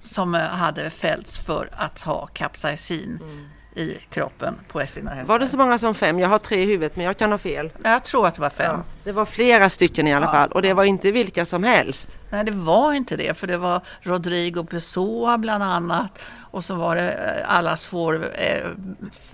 [0.00, 3.18] Som eh, hade fällts för att ha kapsaicin.
[3.22, 3.48] Mm
[3.78, 5.28] i kroppen på sina hästar.
[5.28, 6.18] Var det så många som fem?
[6.18, 7.70] Jag har tre i huvudet men jag kan ha fel.
[7.84, 8.76] Jag tror att det var fem.
[8.76, 11.64] Ja, det var flera stycken i alla ja, fall och det var inte vilka som
[11.64, 12.18] helst.
[12.30, 16.18] Nej det var inte det för det var Rodrigo Pessoa bland annat
[16.50, 18.70] och så var det eh, allas får eh,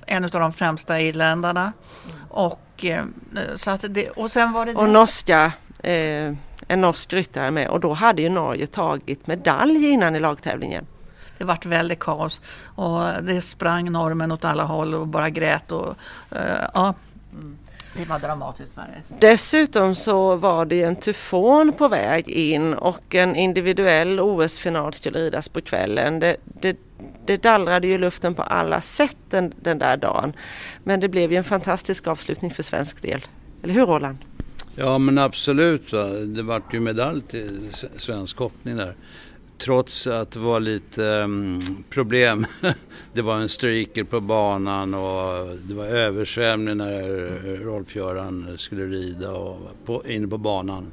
[0.07, 1.73] en av de främsta irländarna.
[2.31, 3.05] Och, eh,
[3.57, 4.75] så att det, och sen var det...
[4.75, 6.35] Och norska eh,
[6.69, 10.87] en norsk ryttare med och då hade ju Norge tagit medalj innan i lagtävlingen
[11.39, 15.89] det vart väldigt kaos och det sprang normen åt alla håll och bara grät och
[16.33, 16.39] uh,
[16.75, 16.95] ja.
[17.33, 17.59] Mm.
[17.97, 19.03] Det var dramatiskt värre.
[19.21, 25.49] Dessutom så var det en tyfon på väg in och en individuell OS-final skulle ridas
[25.49, 26.21] på kvällen.
[26.21, 26.77] Det, det,
[27.27, 30.33] det dallrade ju luften på alla sätt den, den där dagen.
[30.85, 33.25] Men det blev ju en fantastisk avslutning för svensk del.
[33.63, 34.19] Eller hur Roland?
[34.77, 35.93] Ja men absolut.
[35.93, 36.05] Va?
[36.07, 38.95] Det vart ju medalj till svensk hoppning där
[39.59, 42.47] trots att det var lite um, problem.
[43.13, 47.03] det var en streaker på banan och det var översvämning när
[47.65, 50.93] Rolf-Göran skulle rida och på, inne på banan.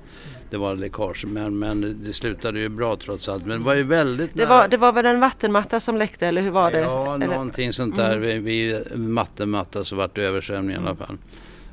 [0.50, 3.46] Det var läckage men, men det slutade ju bra trots allt.
[3.46, 6.42] Men det var ju väldigt det var, det var väl en vattenmatta som läckte eller
[6.42, 6.80] hur var det?
[6.80, 7.28] Ja, eller?
[7.28, 8.18] någonting sånt där.
[8.18, 8.44] Mm.
[8.44, 11.18] Vid, vid mattenmatta så vart det översvämning i alla fall.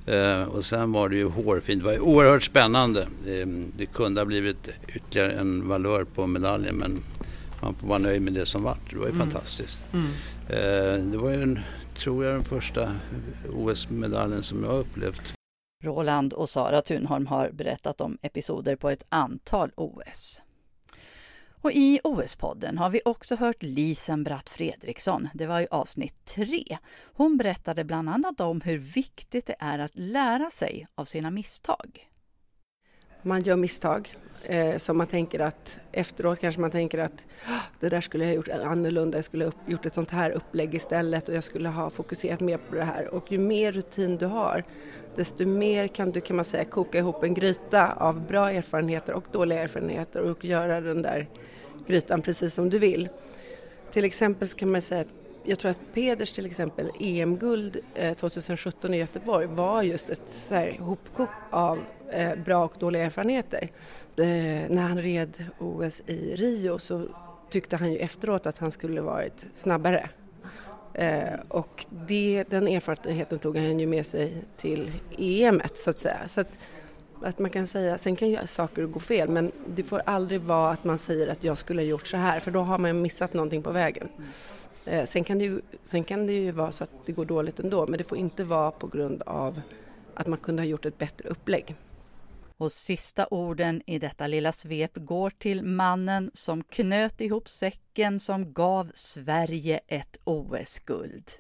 [0.09, 1.83] Uh, och sen var det ju hårfint.
[1.83, 3.09] Det var ju oerhört spännande.
[3.25, 3.45] Det,
[3.77, 7.03] det, kunde ha blivit ytterligare en valör på medaljen men
[7.63, 8.91] man får vara nöjd med det som vart.
[8.91, 9.31] Det var ju mm.
[9.31, 9.85] fantastiskt.
[9.93, 10.07] Mm.
[10.07, 11.61] Uh, det var ju, en,
[11.97, 12.93] tror jag, den första
[13.53, 15.35] OS-medaljen som jag har upplevt.
[15.85, 20.41] Roland och Sara Thunholm har berättat om episoder på ett antal OS.
[21.63, 25.29] Och i OS-podden har vi också hört Lisen Bratt Fredriksson.
[25.35, 26.79] Det var i avsnitt tre.
[27.03, 32.09] Hon berättade bland annat om hur viktigt det är att lära sig av sina misstag.
[33.23, 37.89] Man gör misstag eh, som man tänker att efteråt kanske man tänker att ah, det
[37.89, 41.29] där skulle jag ha gjort annorlunda, jag skulle ha gjort ett sånt här upplägg istället
[41.29, 43.15] och jag skulle ha fokuserat mer på det här.
[43.15, 44.65] Och ju mer rutin du har,
[45.17, 49.25] desto mer kan du kan man säga koka ihop en gryta av bra erfarenheter och
[49.33, 51.29] dåliga erfarenheter och göra den där
[51.87, 53.09] grytan precis som du vill.
[53.93, 58.15] Till exempel så kan man säga att jag tror att Peders till exempel EM-guld eh,
[58.15, 61.79] 2017 i Göteborg var just ett så här hopkok av
[62.11, 63.71] eh, bra och dåliga erfarenheter.
[64.17, 64.25] Eh,
[64.69, 67.09] när han red OS i Rio så
[67.51, 70.11] tyckte han ju efteråt att han skulle varit snabbare.
[70.95, 76.29] Eh, och det, den erfarenheten tog han ju med sig till EM så att säga.
[76.29, 76.59] Så att,
[77.23, 80.71] att man kan säga, sen kan ju saker gå fel men det får aldrig vara
[80.73, 83.35] att man säger att jag skulle ha gjort så här för då har man missat
[83.35, 84.09] någonting på vägen.
[84.89, 87.61] Eh, sen, kan det ju, sen kan det ju vara så att det går dåligt
[87.61, 89.61] ändå men det får inte vara på grund av
[90.15, 91.75] att man kunde ha gjort ett bättre upplägg.
[92.57, 98.53] Och sista orden i detta lilla svep går till mannen som knöt ihop säcken som
[98.53, 101.31] gav Sverige ett OS-guld.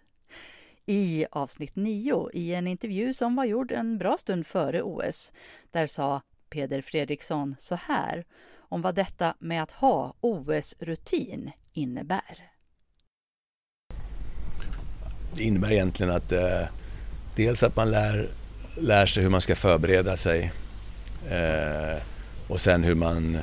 [0.87, 5.33] I avsnitt 9, i en intervju som var gjord en bra stund före OS,
[5.71, 8.25] där sa Peder Fredriksson så här
[8.55, 12.58] om vad detta med att ha OS-rutin innebär.
[15.35, 16.63] Det innebär egentligen att eh,
[17.37, 18.29] dels att man lär,
[18.77, 20.53] lär sig hur man ska förbereda sig
[21.31, 22.03] eh,
[22.49, 23.39] och sen hur man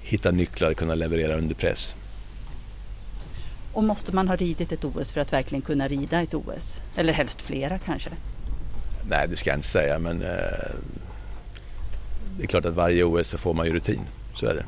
[0.00, 1.96] hittar nycklar att kunna leverera under press.
[3.72, 6.82] Och måste man ha ridit ett OS för att verkligen kunna rida ett OS?
[6.96, 8.10] Eller helst flera kanske?
[9.08, 10.70] Nej, det ska jag inte säga men eh,
[12.36, 14.00] det är klart att varje OS så får man ju rutin,
[14.34, 14.64] så är det.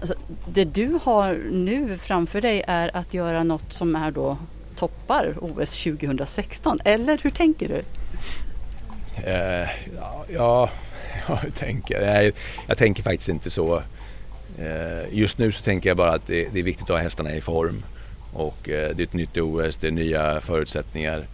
[0.00, 0.14] Alltså,
[0.48, 4.38] det du har nu framför dig är att göra något som är då
[4.76, 7.82] toppar OS 2016, eller hur tänker du?
[9.22, 10.70] Eh, ja, ja,
[11.42, 12.24] hur tänker jag?
[12.24, 12.32] jag?
[12.66, 13.82] Jag tänker faktiskt inte så.
[14.58, 17.34] Eh, just nu så tänker jag bara att det, det, är viktigt att ha hästarna
[17.34, 17.82] i form
[18.32, 21.26] och eh, det är ett nytt OS, det är nya förutsättningar,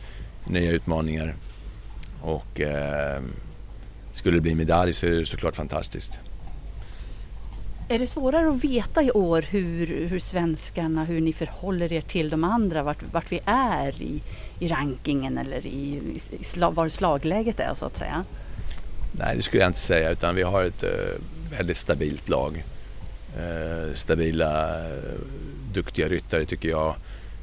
[0.46, 1.34] nya utmaningar
[2.22, 3.22] och eh,
[4.12, 6.20] skulle det bli medalj så är det såklart fantastiskt.
[7.90, 12.30] Är det svårare att veta i år hur, hur svenskarna, hur ni förhåller er till
[12.30, 14.22] de andra, vart, vart vi är i,
[14.58, 16.00] i rankingen eller i,
[16.40, 18.24] i slag, var slagläget är så att säga?
[19.12, 20.90] Nej, det skulle jag inte säga utan vi har ett eh,
[21.50, 22.64] väldigt stabilt lag.
[23.38, 25.20] Eh, stabila, eh,
[25.72, 26.94] duktiga ryttare tycker jag.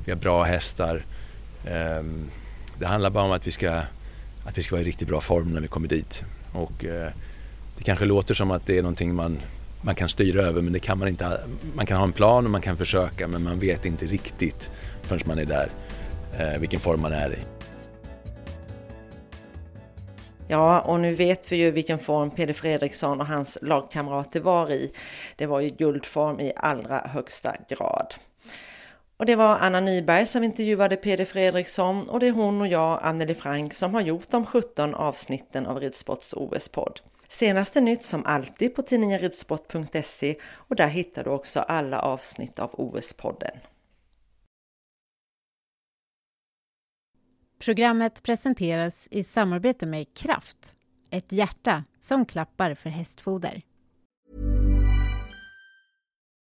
[0.05, 1.05] Vi har bra hästar.
[1.65, 2.29] Ehm,
[2.79, 3.71] det handlar bara om att vi ska,
[4.45, 6.23] att vi ska vara i riktigt bra form när vi kommer dit.
[6.51, 6.85] Och,
[7.77, 9.39] det kanske låter som att det är någonting man
[9.81, 11.39] man kan styra över men det kan man inte.
[11.75, 14.71] Man kan ha en plan och man kan försöka men man vet inte riktigt
[15.01, 15.69] förrän man är där
[16.39, 17.39] eh, vilken form man är i.
[20.49, 24.91] Ja, och nu vet vi ju vilken form Peder Fredriksson och hans lagkamrater var i.
[25.35, 28.15] Det var ju guldform i allra högsta grad.
[29.17, 32.99] Och det var Anna Nyberg som intervjuade Peder Fredriksson och det är hon och jag,
[33.03, 36.99] Anneli Frank, som har gjort de 17 avsnitten av Ridsports OS-podd.
[37.27, 42.71] Senaste nytt som alltid på tidningen ridsport.se och där hittar du också alla avsnitt av
[42.71, 43.57] OS-podden.
[47.59, 50.75] Programmet presenteras i samarbete med Kraft,
[51.11, 53.61] ett hjärta som klappar för hästfoder.